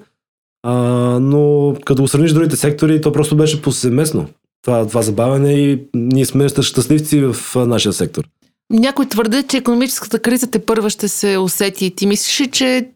а, 0.64 0.74
но 1.20 1.76
като 1.86 2.02
го 2.02 2.08
сравниш 2.08 2.32
с 2.32 2.34
другите 2.34 2.56
сектори, 2.56 3.02
то 3.02 3.12
просто 3.12 3.38
беше 3.38 3.62
повсеместно. 3.62 4.28
Това, 4.62 4.88
това 4.88 5.02
забавяне 5.02 5.54
и 5.54 5.80
ние 5.94 6.26
сме 6.26 6.50
щастливци 6.50 7.20
в 7.20 7.36
нашия 7.56 7.94
сектор. 7.94 8.24
Някой 8.70 9.06
твърде, 9.06 9.44
че 9.44 9.58
економическата 9.58 10.20
криза 10.20 10.48
те 10.48 10.60
първа 10.60 10.90
ще 10.90 11.08
се 11.08 11.38
усети. 11.38 11.96
Ти 11.96 12.06
мислиш 12.06 12.42
ли, 12.42 12.52
че 12.52 12.90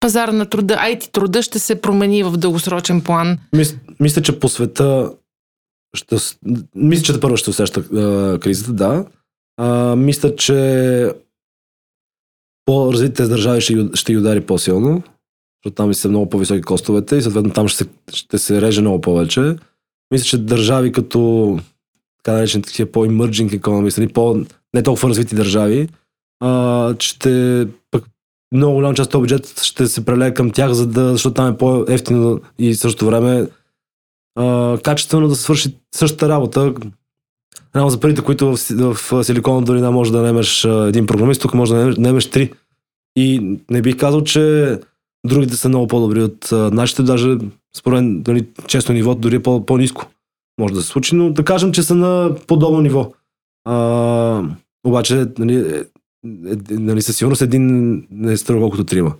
пазара 0.00 0.32
на 0.32 0.46
труда, 0.46 0.74
IT 0.74 1.12
труда 1.12 1.42
ще 1.42 1.58
се 1.58 1.74
промени 1.74 2.22
в 2.22 2.36
дългосрочен 2.36 3.00
план? 3.00 3.38
Мис, 3.52 3.76
мисля, 4.00 4.22
че 4.22 4.38
по 4.38 4.48
света 4.48 5.10
ще, 5.96 6.16
мисля, 6.74 7.02
че 7.02 7.20
първо 7.20 7.36
ще 7.36 7.50
усеща 7.50 7.80
а, 7.80 8.38
кризата, 8.38 8.72
да. 8.72 9.04
А, 9.56 9.96
мисля, 9.96 10.36
че 10.36 11.12
по-развитите 12.64 13.26
държави 13.26 13.60
ще, 13.60 13.88
ще 13.94 14.12
ги 14.12 14.18
удари 14.18 14.40
по-силно, 14.40 15.02
защото 15.64 15.74
там 15.74 15.94
са 15.94 16.08
много 16.08 16.30
по-високи 16.30 16.62
костовете 16.62 17.16
и 17.16 17.22
съответно 17.22 17.52
там 17.52 17.68
ще 17.68 17.84
се, 17.84 17.90
ще 18.14 18.38
се 18.38 18.60
реже 18.60 18.80
много 18.80 19.00
повече. 19.00 19.56
Мисля, 20.10 20.24
че 20.24 20.38
държави 20.38 20.92
като 20.92 21.58
така 22.22 22.36
наречените 22.36 22.66
такива 22.66 22.92
по-emerging 22.92 23.60
economies, 23.60 23.98
нали, 23.98 24.12
по 24.12 24.44
не 24.74 24.82
толкова 24.82 25.08
развити 25.08 25.34
държави, 25.34 25.88
а, 26.40 26.94
ще 26.98 27.68
пък 27.90 28.04
много 28.54 28.74
голям 28.74 28.94
част 28.94 29.14
от 29.14 29.22
бюджет 29.22 29.60
ще 29.62 29.86
се 29.86 30.04
прелее 30.04 30.34
към 30.34 30.50
тях, 30.50 30.72
за 30.72 30.86
да, 30.86 31.12
защото 31.12 31.34
там 31.34 31.54
е 31.54 31.58
по-ефтино 31.58 32.40
и 32.58 32.74
същото 32.74 33.06
време 33.06 33.46
качествено 34.84 35.28
да 35.28 35.34
свърши 35.34 35.76
същата 35.94 36.28
работа. 36.28 36.74
Реално 37.76 37.90
за 37.90 38.00
парите, 38.00 38.22
които 38.22 38.56
в, 38.56 38.94
в 38.94 39.24
Силикон 39.24 39.64
долина 39.64 39.90
може 39.90 40.12
да 40.12 40.22
немеш 40.22 40.64
един 40.64 41.06
програмист, 41.06 41.42
тук 41.42 41.54
може 41.54 41.74
да 41.74 41.94
немеш 41.98 42.30
три. 42.30 42.52
И 43.16 43.58
не 43.70 43.82
бих 43.82 43.96
казал, 43.96 44.24
че 44.24 44.78
другите 45.26 45.56
са 45.56 45.68
много 45.68 45.86
по-добри 45.86 46.22
от 46.22 46.48
нашите, 46.52 47.02
даже 47.02 47.38
според 47.76 47.96
мен, 47.96 48.24
нали, 48.26 48.46
често 48.66 48.92
нивото 48.92 49.20
дори 49.20 49.36
е 49.36 49.42
по- 49.42 49.66
по-низко. 49.66 50.06
Може 50.60 50.74
да 50.74 50.82
се 50.82 50.88
случи, 50.88 51.14
но 51.14 51.32
да 51.32 51.44
кажем, 51.44 51.72
че 51.72 51.82
са 51.82 51.94
на 51.94 52.36
подобно 52.46 52.80
ниво. 52.80 53.12
А, 53.64 54.42
обаче, 54.86 55.26
нали, 55.38 55.54
е, 55.56 55.84
е, 56.26 56.56
нали, 56.70 57.02
със 57.02 57.16
сигурност 57.16 57.42
един 57.42 57.94
не 58.10 58.32
е 58.32 58.36
струва 58.36 58.60
колкото 58.60 58.84
трима. 58.84 59.14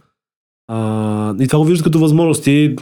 А, 0.69 1.35
и 1.41 1.49
това 1.49 1.59
го 1.59 1.65
виждат 1.65 1.85
като 1.85 1.99
възможности. 1.99 2.77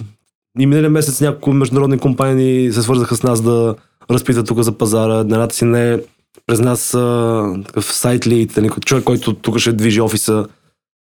И 0.59 0.67
миналия 0.67 0.91
месец 0.91 1.21
няколко 1.21 1.53
международни 1.53 1.99
компании 1.99 2.73
се 2.73 2.83
свързаха 2.83 3.17
с 3.17 3.23
нас 3.23 3.43
да 3.43 3.77
разпитат 4.11 4.47
тук 4.47 4.61
за 4.61 4.79
пазара. 4.79 5.19
Едната 5.19 5.55
си 5.55 5.65
не 5.65 5.93
е 5.93 6.01
през 6.47 6.61
нас 6.61 6.95
а, 6.95 7.63
такъв 7.67 7.95
сайт 7.95 8.27
лид, 8.27 8.57
нали, 8.57 8.71
човек, 8.85 9.05
който 9.05 9.35
тук 9.35 9.59
ще 9.59 9.73
движи 9.73 10.01
офиса. 10.01 10.47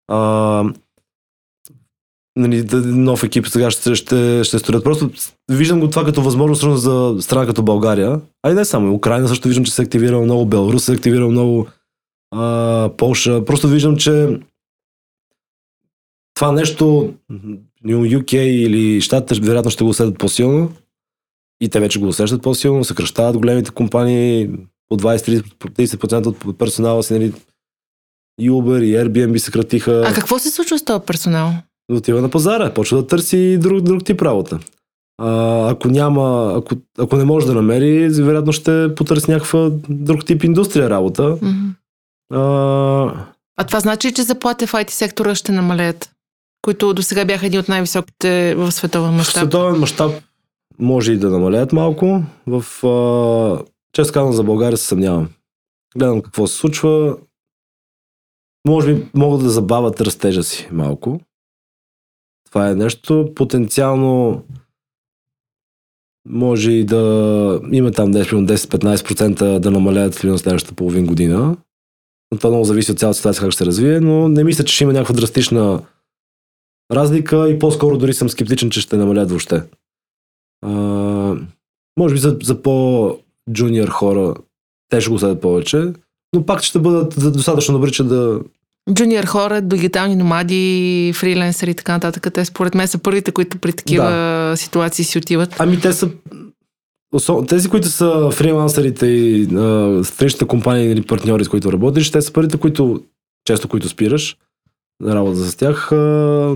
А, 0.08 0.64
нали, 2.36 2.64
нов 2.84 3.24
екип 3.24 3.46
сега 3.46 3.70
ще, 3.70 3.94
ще, 3.94 4.44
ще 4.44 4.58
строят. 4.58 4.84
Просто 4.84 5.10
виждам 5.50 5.80
го 5.80 5.90
това 5.90 6.04
като 6.04 6.22
възможност 6.22 6.80
за 6.80 7.16
страна 7.20 7.46
като 7.46 7.62
България. 7.62 8.20
А 8.42 8.50
и 8.50 8.54
не 8.54 8.64
само. 8.64 8.94
Украина 8.94 9.28
също 9.28 9.48
виждам, 9.48 9.64
че 9.64 9.72
се 9.72 9.82
е 9.82 9.84
активира 9.84 10.20
много. 10.20 10.46
Беларус 10.46 10.84
се 10.84 10.92
е 10.92 10.94
активира 10.94 11.28
много. 11.28 11.66
А, 12.30 12.90
Полша. 12.96 13.44
Просто 13.44 13.68
виждам, 13.68 13.96
че 13.96 14.40
това 16.34 16.52
нещо 16.52 17.14
UK 17.86 18.34
или 18.34 19.00
щатите 19.00 19.40
вероятно 19.40 19.70
ще 19.70 19.84
го 19.84 19.90
усетят 19.90 20.18
по-силно. 20.18 20.72
И 21.60 21.68
те 21.68 21.80
вече 21.80 22.00
го 22.00 22.08
усещат 22.08 22.42
по-силно. 22.42 22.84
Съкръщават 22.84 23.38
големите 23.38 23.70
компании 23.70 24.50
по 24.88 24.96
20-30% 24.96 26.26
от 26.26 26.58
персонала 26.58 27.02
си. 27.02 27.12
Нали, 27.12 27.32
и 28.40 28.50
Uber, 28.50 28.84
и 28.84 28.96
Airbnb 28.96 29.36
съкратиха. 29.36 30.04
А 30.06 30.14
какво 30.14 30.38
се 30.38 30.50
случва 30.50 30.78
с 30.78 30.84
този 30.84 31.04
персонал? 31.06 31.52
отива 31.96 32.20
на 32.20 32.28
пазара, 32.28 32.74
почва 32.74 32.96
да 32.96 33.06
търси 33.06 33.58
друг, 33.58 33.80
друг 33.80 34.04
тип 34.04 34.22
работа. 34.22 34.58
А, 35.18 35.70
ако 35.70 35.88
няма, 35.88 36.54
ако, 36.56 36.74
ако 36.98 37.16
не 37.16 37.24
може 37.24 37.46
да 37.46 37.54
намери, 37.54 38.08
вероятно 38.08 38.52
ще 38.52 38.94
потърси 38.94 39.30
някаква 39.30 39.70
друг 39.88 40.24
тип 40.24 40.44
индустрия 40.44 40.90
работа. 40.90 41.22
Mm-hmm. 41.22 41.70
А... 42.32 43.26
а 43.56 43.64
това 43.64 43.80
значи, 43.80 44.12
че 44.12 44.22
заплатите 44.22 44.66
в 44.66 44.72
IT 44.72 44.90
сектора 44.90 45.34
ще 45.34 45.52
намалеят, 45.52 46.10
които 46.62 46.94
до 46.94 47.02
сега 47.02 47.24
бяха 47.24 47.46
едни 47.46 47.58
от 47.58 47.68
най-високите 47.68 48.54
в 48.54 48.72
световен 48.72 49.14
мащаб? 49.14 49.34
В 49.34 49.38
световен 49.38 49.80
мащаб 49.80 50.12
може 50.78 51.12
и 51.12 51.18
да 51.18 51.30
намалеят 51.30 51.72
малко. 51.72 52.22
В, 52.46 52.86
а... 52.86 53.64
често 53.92 54.12
казвам 54.12 54.32
за 54.32 54.42
България 54.42 54.78
се 54.78 54.86
съмнявам. 54.86 55.28
Гледам 55.96 56.22
какво 56.22 56.46
се 56.46 56.56
случва. 56.56 57.16
Може 58.68 58.94
би 58.94 59.06
могат 59.14 59.42
да 59.42 59.50
забавят 59.50 60.00
растежа 60.00 60.42
си 60.42 60.68
малко. 60.72 61.20
Това 62.50 62.70
е 62.70 62.74
нещо 62.74 63.32
потенциално 63.34 64.42
може 66.28 66.72
и 66.72 66.84
да 66.84 67.60
има 67.72 67.90
там 67.90 68.12
10-15% 68.12 69.58
да 69.58 69.70
намалят 69.70 70.14
в 70.14 70.38
следващата 70.38 70.74
половин 70.74 71.06
година. 71.06 71.56
Но 72.32 72.38
това 72.38 72.50
много 72.50 72.64
зависи 72.64 72.92
от 72.92 72.98
цялата 72.98 73.16
ситуация 73.16 73.40
как 73.40 73.50
ще 73.50 73.58
се 73.58 73.66
развие, 73.66 74.00
но 74.00 74.28
не 74.28 74.44
мисля, 74.44 74.64
че 74.64 74.74
ще 74.74 74.84
има 74.84 74.92
някаква 74.92 75.14
драстична 75.14 75.82
разлика 76.92 77.50
и 77.50 77.58
по-скоро 77.58 77.98
дори 77.98 78.14
съм 78.14 78.28
скептичен, 78.28 78.70
че 78.70 78.80
ще 78.80 78.96
намалят 78.96 79.30
въобще. 79.30 79.62
А, 80.66 80.70
може 81.98 82.14
би 82.14 82.20
за, 82.20 82.38
за 82.42 82.62
по-джуниор 82.62 83.88
хора 83.88 84.34
те 84.88 85.00
ще 85.00 85.10
го 85.10 85.18
следят 85.18 85.40
повече, 85.40 85.92
но 86.34 86.46
пак 86.46 86.62
ще 86.62 86.78
бъдат 86.78 87.32
достатъчно 87.32 87.74
добри, 87.74 87.92
че 87.92 88.02
да 88.02 88.40
джуниор 88.92 89.24
хора, 89.24 89.60
дигитални 89.60 90.16
номади, 90.16 91.12
фриленсери 91.14 91.70
и 91.70 91.74
така 91.74 91.92
нататък. 91.92 92.34
Те 92.34 92.44
според 92.44 92.74
мен 92.74 92.88
са 92.88 92.98
първите, 92.98 93.32
които 93.32 93.58
при 93.58 93.72
такива 93.72 94.04
да. 94.04 94.56
ситуации 94.56 95.04
си 95.04 95.18
отиват. 95.18 95.56
Ами 95.58 95.80
те 95.80 95.92
са 95.92 96.10
тези, 97.48 97.68
които 97.68 97.88
са 97.88 98.30
фрилансерите 98.32 99.06
и 99.06 99.44
страничните 100.04 100.46
компании 100.46 100.90
или 100.90 101.02
партньори, 101.02 101.44
с 101.44 101.48
които 101.48 101.72
работиш, 101.72 102.10
те 102.10 102.22
са 102.22 102.32
първите, 102.32 102.56
които 102.56 103.02
често 103.44 103.68
които 103.68 103.88
спираш 103.88 104.36
работа 105.04 105.36
с 105.36 105.56
тях, 105.56 105.88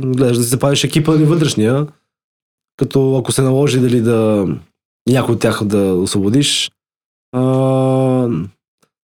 гледаш 0.00 0.36
да 0.36 0.42
си 0.42 0.48
запазиш 0.48 0.84
екипа 0.84 1.16
ни 1.16 1.24
вътрешния, 1.24 1.86
като 2.76 3.16
ако 3.16 3.32
се 3.32 3.42
наложи 3.42 3.80
дали 3.80 4.00
да 4.00 4.48
някой 5.08 5.34
от 5.34 5.40
тях 5.40 5.64
да 5.64 5.94
освободиш, 5.94 6.70
а, 7.32 7.42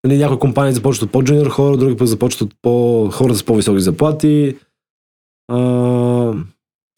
Нали, 0.08 0.17
някои 0.17 0.39
компании 0.39 0.73
започват 0.73 1.04
от 1.04 1.12
по-джуниор 1.12 1.47
хора, 1.47 1.78
други 1.78 1.97
пък 1.97 2.08
започват 2.08 2.41
от 2.41 2.56
по- 2.62 3.10
хора 3.12 3.36
с 3.36 3.43
по-високи 3.43 3.80
заплати. 3.82 4.58
А, 5.47 6.34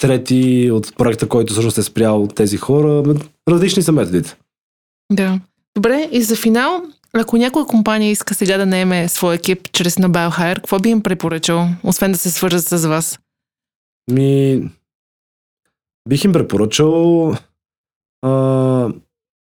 трети 0.01 0.71
от 0.71 0.95
проекта, 0.95 1.27
който 1.27 1.53
всъщност 1.53 1.77
е 1.77 1.83
спрял 1.83 2.27
тези 2.27 2.57
хора. 2.57 3.15
Различни 3.49 3.83
са 3.83 3.91
методите. 3.91 4.37
Да. 5.11 5.39
Добре, 5.75 6.09
и 6.11 6.21
за 6.21 6.35
финал, 6.35 6.83
ако 7.13 7.37
някоя 7.37 7.65
компания 7.65 8.11
иска 8.11 8.33
сега 8.33 8.57
да 8.57 8.65
наеме 8.65 9.07
свой 9.07 9.35
екип 9.35 9.71
чрез 9.71 9.95
Nobel 9.95 10.29
Hire, 10.29 10.55
какво 10.55 10.79
би 10.79 10.89
им 10.89 11.03
препоръчал, 11.03 11.67
освен 11.83 12.11
да 12.11 12.17
се 12.17 12.31
свържат 12.31 12.65
с 12.65 12.87
вас? 12.87 13.19
Ми, 14.11 14.63
бих 16.09 16.23
им 16.23 16.31
препоръчал 16.31 17.33
а, 18.21 18.31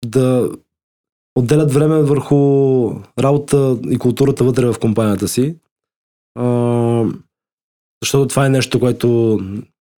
да 0.05 0.51
отделят 1.35 1.73
време 1.73 2.03
върху 2.03 2.37
работа 3.19 3.79
и 3.91 3.99
културата 3.99 4.45
вътре 4.45 4.67
в 4.67 4.79
компанията 4.81 5.29
си. 5.29 5.57
А, 6.35 7.05
защото 8.03 8.29
това 8.29 8.47
е 8.47 8.51
нещо, 8.51 8.81
което 8.81 9.41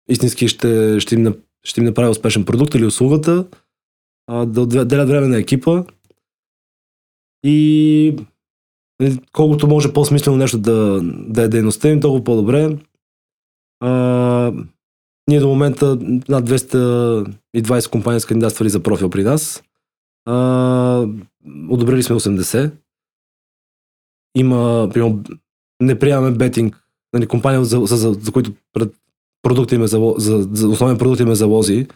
истински 0.08 0.48
ще, 0.48 1.00
ще, 1.00 1.14
им, 1.14 1.34
ще 1.64 1.80
им 1.80 1.86
направи 1.86 2.10
успешен 2.10 2.44
продукт 2.44 2.74
или 2.74 2.86
услугата. 2.86 3.46
А, 4.26 4.46
да 4.46 4.60
отделят 4.60 5.08
време 5.08 5.26
на 5.26 5.38
екипа 5.38 5.84
и 7.47 8.16
нали, 9.01 9.20
колкото 9.32 9.68
може 9.68 9.92
по-смислено 9.92 10.36
нещо 10.36 10.59
да, 10.59 11.01
да 11.03 11.42
е 11.42 11.49
дейността 11.49 11.88
им, 11.88 12.01
толкова 12.01 12.24
по-добре. 12.24 12.78
А, 13.80 14.53
ние 15.28 15.40
до 15.40 15.49
момента 15.49 15.86
над 16.28 16.51
220 16.51 17.90
компании 17.90 18.20
са 18.20 18.26
кандидатствали 18.26 18.68
за 18.68 18.82
профил 18.82 19.11
при 19.11 19.22
нас. 19.22 19.62
А, 20.24 21.07
одобрили 21.68 22.03
сме 22.03 22.16
80. 22.16 22.70
Има, 24.36 24.90
примерно, 24.92 25.22
не 25.82 25.99
приемаме 25.99 26.36
бетинг. 26.36 26.82
нали, 27.12 27.26
компания, 27.26 27.64
за, 27.64 27.80
за, 27.80 27.97
за, 27.97 28.12
за 28.12 28.32
които 28.32 28.53
пред, 28.72 28.94
продукт 29.42 29.72
им 29.72 29.82
е 29.82 29.86
за, 29.86 30.14
за, 30.16 30.49
за, 30.53 30.68
основен 30.68 30.99
продукт 30.99 31.20
им 31.20 31.30
е 31.30 31.34
залози, 31.34 31.86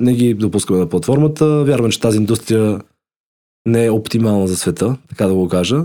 не 0.00 0.14
ги 0.14 0.34
допускаме 0.34 0.78
на 0.78 0.88
платформата. 0.88 1.64
Вярвам, 1.64 1.90
че 1.90 2.00
тази 2.00 2.18
индустрия 2.18 2.80
не 3.66 3.84
е 3.84 3.90
оптимална 3.90 4.46
за 4.46 4.56
света, 4.56 4.96
така 5.08 5.26
да 5.26 5.34
го 5.34 5.48
кажа. 5.48 5.84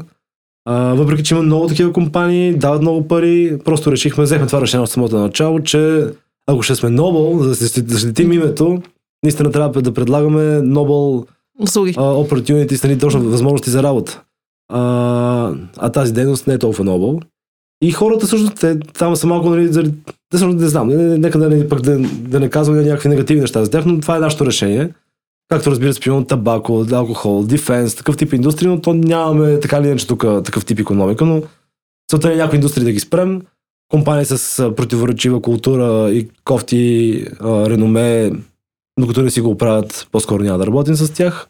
А, 0.65 0.93
въпреки, 0.93 1.23
че 1.23 1.33
има 1.33 1.43
много 1.43 1.67
такива 1.67 1.93
компании, 1.93 2.53
дават 2.53 2.81
много 2.81 3.07
пари, 3.07 3.59
просто 3.65 3.91
решихме, 3.91 4.23
взехме 4.23 4.47
това 4.47 4.61
решение 4.61 4.83
от 4.83 4.89
самото 4.89 5.19
начало, 5.19 5.59
че 5.59 6.07
ако 6.47 6.61
ще 6.61 6.75
сме 6.75 6.89
Noble, 6.89 7.37
за 7.37 7.47
да 7.83 7.93
защитим 7.93 8.31
името, 8.31 8.81
наистина 9.23 9.51
трябва 9.51 9.81
да 9.81 9.93
предлагаме 9.93 10.41
Noble 10.61 11.27
Услуги. 11.59 11.93
opportunities, 11.93 12.83
нали, 12.83 12.99
точно 12.99 13.21
възможности 13.21 13.69
за 13.69 13.83
работа. 13.83 14.21
А, 14.73 15.53
а 15.77 15.89
тази 15.89 16.13
дейност 16.13 16.47
не 16.47 16.53
е 16.53 16.59
толкова 16.59 16.83
Noble. 16.83 17.23
И 17.83 17.91
хората 17.91 18.27
също, 18.27 18.49
те, 18.59 18.79
там 18.79 19.15
са 19.15 19.27
малко, 19.27 19.49
нали, 19.49 19.67
заради, 19.67 19.93
да, 20.31 20.37
също 20.37 20.53
не 20.53 20.67
знам, 20.67 20.87
не- 20.87 21.17
нека 21.17 21.39
да 21.39 21.49
не, 21.49 21.69
пък 21.69 21.81
да, 21.81 21.99
да 22.19 22.39
не 22.39 22.49
казваме 22.49 22.81
някакви 22.81 23.09
негативни 23.09 23.41
неща 23.41 23.65
за 23.65 23.71
тях, 23.71 23.85
но 23.85 23.99
това 23.99 24.17
е 24.17 24.19
нашето 24.19 24.45
решение. 24.45 24.89
Както 25.51 25.71
разбира 25.71 25.93
се, 25.93 25.99
примерно 25.99 26.25
табако, 26.25 26.85
алкохол, 26.91 27.43
дефенс, 27.43 27.95
такъв 27.95 28.17
тип 28.17 28.33
индустрии, 28.33 28.67
но 28.67 28.81
то 28.81 28.93
нямаме 28.93 29.59
така 29.59 29.77
или 29.77 29.87
иначе 29.87 30.07
тук 30.07 30.21
такъв 30.21 30.65
тип 30.65 30.79
економика, 30.79 31.25
но 31.25 31.43
целта 32.11 32.33
е 32.33 32.35
някои 32.35 32.55
индустрии 32.55 32.83
да 32.83 32.91
ги 32.91 32.99
спрем. 32.99 33.41
Компании 33.89 34.25
с 34.25 34.73
противоречива 34.75 35.41
култура 35.41 36.11
и 36.11 36.29
кофти 36.43 37.25
а, 37.39 37.69
реноме, 37.69 38.31
докато 38.99 39.21
не 39.21 39.31
си 39.31 39.41
го 39.41 39.49
оправят, 39.49 40.07
по-скоро 40.11 40.43
няма 40.43 40.57
да 40.57 40.67
работим 40.67 40.95
с 40.95 41.13
тях. 41.13 41.47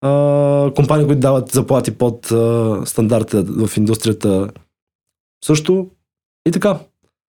А, 0.00 0.72
компании, 0.76 1.06
които 1.06 1.20
дават 1.20 1.50
заплати 1.50 1.90
под 1.90 2.32
а, 2.32 2.80
стандарта 2.86 3.42
в 3.42 3.76
индустрията 3.76 4.50
също. 5.44 5.90
И 6.48 6.52
така. 6.52 6.78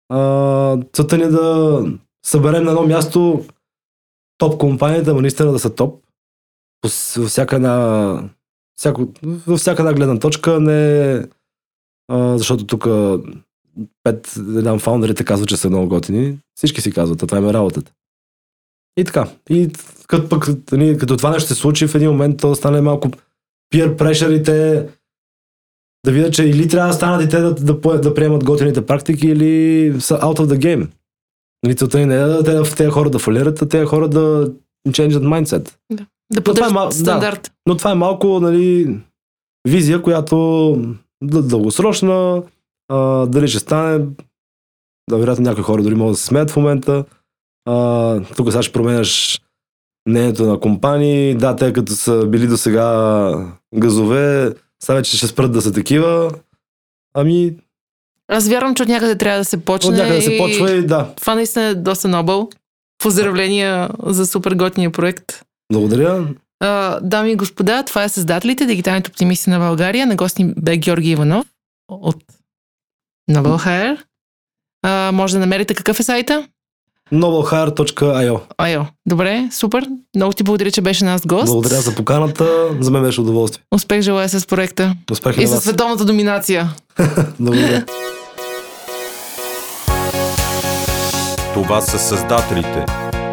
А, 0.09 0.77
целта 0.93 1.17
ни 1.17 1.23
е 1.23 1.27
да 1.27 1.85
съберем 2.25 2.63
на 2.63 2.71
едно 2.71 2.83
място 2.83 3.45
топ 4.43 4.59
компаниите, 4.59 5.09
ама 5.09 5.21
наистина 5.21 5.51
да 5.51 5.59
са 5.59 5.75
топ. 5.75 6.03
По 6.81 6.89
всяка 7.27 7.55
една, 7.55 8.29
всяко, 8.79 9.07
всяка 9.57 9.81
една 9.81 9.93
гледна 9.93 10.19
точка, 10.19 10.59
не 10.59 11.25
а, 12.11 12.37
защото 12.37 12.67
тук 12.67 12.87
пет 14.03 14.35
една 14.37 14.79
фаундерите 14.79 15.25
казват, 15.25 15.49
че 15.49 15.57
са 15.57 15.69
много 15.69 15.87
готини. 15.87 16.37
Всички 16.55 16.81
си 16.81 16.91
казват, 16.91 17.23
а 17.23 17.27
това 17.27 17.37
им 17.37 17.49
е 17.49 17.53
работата. 17.53 17.91
И 18.97 19.03
така. 19.03 19.27
И 19.49 19.69
като, 20.07 20.29
пък, 20.29 20.71
нали, 20.71 20.97
като 20.97 21.17
това 21.17 21.29
нещо 21.29 21.47
се 21.47 21.55
случи, 21.55 21.87
в 21.87 21.95
един 21.95 22.09
момент 22.09 22.39
то 22.39 22.55
стане 22.55 22.81
малко 22.81 23.09
peer 23.73 23.97
pressure 23.97 24.43
да 26.05 26.11
видят, 26.11 26.33
че 26.33 26.43
или 26.43 26.67
трябва 26.67 26.87
да 26.87 26.93
станат 26.93 27.25
и 27.25 27.29
те 27.29 27.39
да, 27.39 27.55
да, 27.55 27.81
по- 27.81 27.97
да 27.97 28.13
приемат 28.13 28.43
готините 28.43 28.85
практики, 28.85 29.27
или 29.27 30.01
са 30.01 30.19
out 30.19 30.39
of 30.39 30.45
the 30.45 30.57
game. 30.57 30.87
Нали, 31.63 31.75
целта 31.75 32.05
не 32.05 32.15
е 32.15 32.19
да 32.19 32.43
те- 32.43 32.75
тези 32.75 32.89
хора 32.89 33.09
да 33.09 33.19
фалират, 33.19 33.61
а 33.61 33.69
тези 33.69 33.85
хора 33.85 34.09
да 34.09 34.51
change 34.87 35.13
mindset. 35.13 35.73
Да 35.91 36.43
това 36.43 36.67
е 36.67 36.69
поддържат 36.69 36.89
да. 36.89 36.91
стандарт. 36.91 37.51
Но 37.67 37.77
това 37.77 37.91
е 37.91 37.95
малко 37.95 38.39
нали, 38.39 38.97
визия, 39.67 40.01
която 40.01 40.97
дългосрочна, 41.23 42.43
а, 42.89 43.25
дали 43.25 43.47
ще 43.47 43.59
стане, 43.59 44.05
да, 45.09 45.17
вероятно 45.17 45.43
някои 45.43 45.63
хора 45.63 45.83
дори 45.83 45.95
могат 45.95 46.13
да 46.13 46.17
се 46.17 46.25
смеят 46.25 46.51
в 46.51 46.55
момента. 46.55 47.05
А, 47.65 48.19
тук 48.35 48.51
сега 48.51 48.63
ще 48.63 48.73
променяш 48.73 49.41
мнението 50.09 50.45
на 50.45 50.59
компании. 50.59 51.35
Да, 51.35 51.55
те 51.55 51.73
като 51.73 51.91
са 51.93 52.27
били 52.27 52.47
до 52.47 52.57
сега 52.57 53.31
газове, 53.75 54.53
сега 54.83 54.95
вече 54.95 55.17
ще 55.17 55.27
спрат 55.27 55.51
да 55.51 55.61
са 55.61 55.73
такива. 55.73 56.31
Ами, 57.13 57.55
Аз 58.27 58.47
вярвам, 58.47 58.75
че 58.75 58.83
от 58.83 58.89
някъде 58.89 59.17
трябва 59.17 59.39
да 59.39 59.45
се 59.45 59.65
почне. 59.65 59.89
от 59.89 59.97
някъде 59.97 60.21
се 60.21 60.33
и 60.33 60.37
почва 60.37 60.71
и 60.71 60.85
да. 60.85 61.13
Това 61.15 61.35
наистина 61.35 61.65
е 61.65 61.75
доста 61.75 62.07
нобъл. 62.07 62.49
Поздравления 62.97 63.89
за 64.03 64.27
супер 64.27 64.51
готния 64.55 64.91
проект. 64.91 65.43
Благодаря. 65.73 66.27
А, 66.59 66.99
дами 66.99 67.31
и 67.31 67.35
господа, 67.35 67.83
това 67.83 68.03
е 68.03 68.09
създателите, 68.09 68.65
дигиталните 68.65 69.09
оптимисти 69.09 69.49
на 69.49 69.59
България. 69.59 70.07
На 70.07 70.15
гости 70.15 70.53
бе 70.57 70.77
Георги 70.77 71.09
Иванов 71.09 71.45
от 71.91 72.23
Novel 73.31 73.65
Hire. 73.65 74.03
А, 74.85 75.11
може 75.13 75.33
да 75.33 75.39
намерите 75.39 75.73
какъв 75.75 75.99
е 75.99 76.03
сайта? 76.03 76.47
novelhire.io 77.13 78.39
Айо, 78.57 78.85
добре, 79.05 79.49
супер. 79.51 79.87
Много 80.15 80.33
ти 80.33 80.43
благодаря, 80.43 80.71
че 80.71 80.81
беше 80.81 81.05
нас 81.05 81.21
гост. 81.25 81.45
Благодаря 81.45 81.81
за 81.81 81.95
поканата. 81.95 82.45
За 82.79 82.91
мен 82.91 83.01
беше 83.03 83.21
удоволствие. 83.21 83.63
Успех 83.71 84.01
желая 84.01 84.29
с 84.29 84.47
проекта. 84.47 84.95
Успех 85.11 85.37
И 85.37 85.45
вас. 85.45 85.63
световната 85.63 86.05
доминация. 86.05 86.69
Благодаря. 87.39 87.85
Това 91.53 91.81
са 91.81 91.99
създателите, 91.99 92.85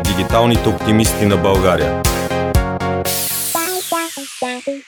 дигиталните 0.05 0.69
оптимисти 0.69 1.27
на 1.27 1.37
България. 1.37 2.03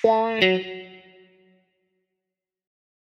Bye. 0.04 0.81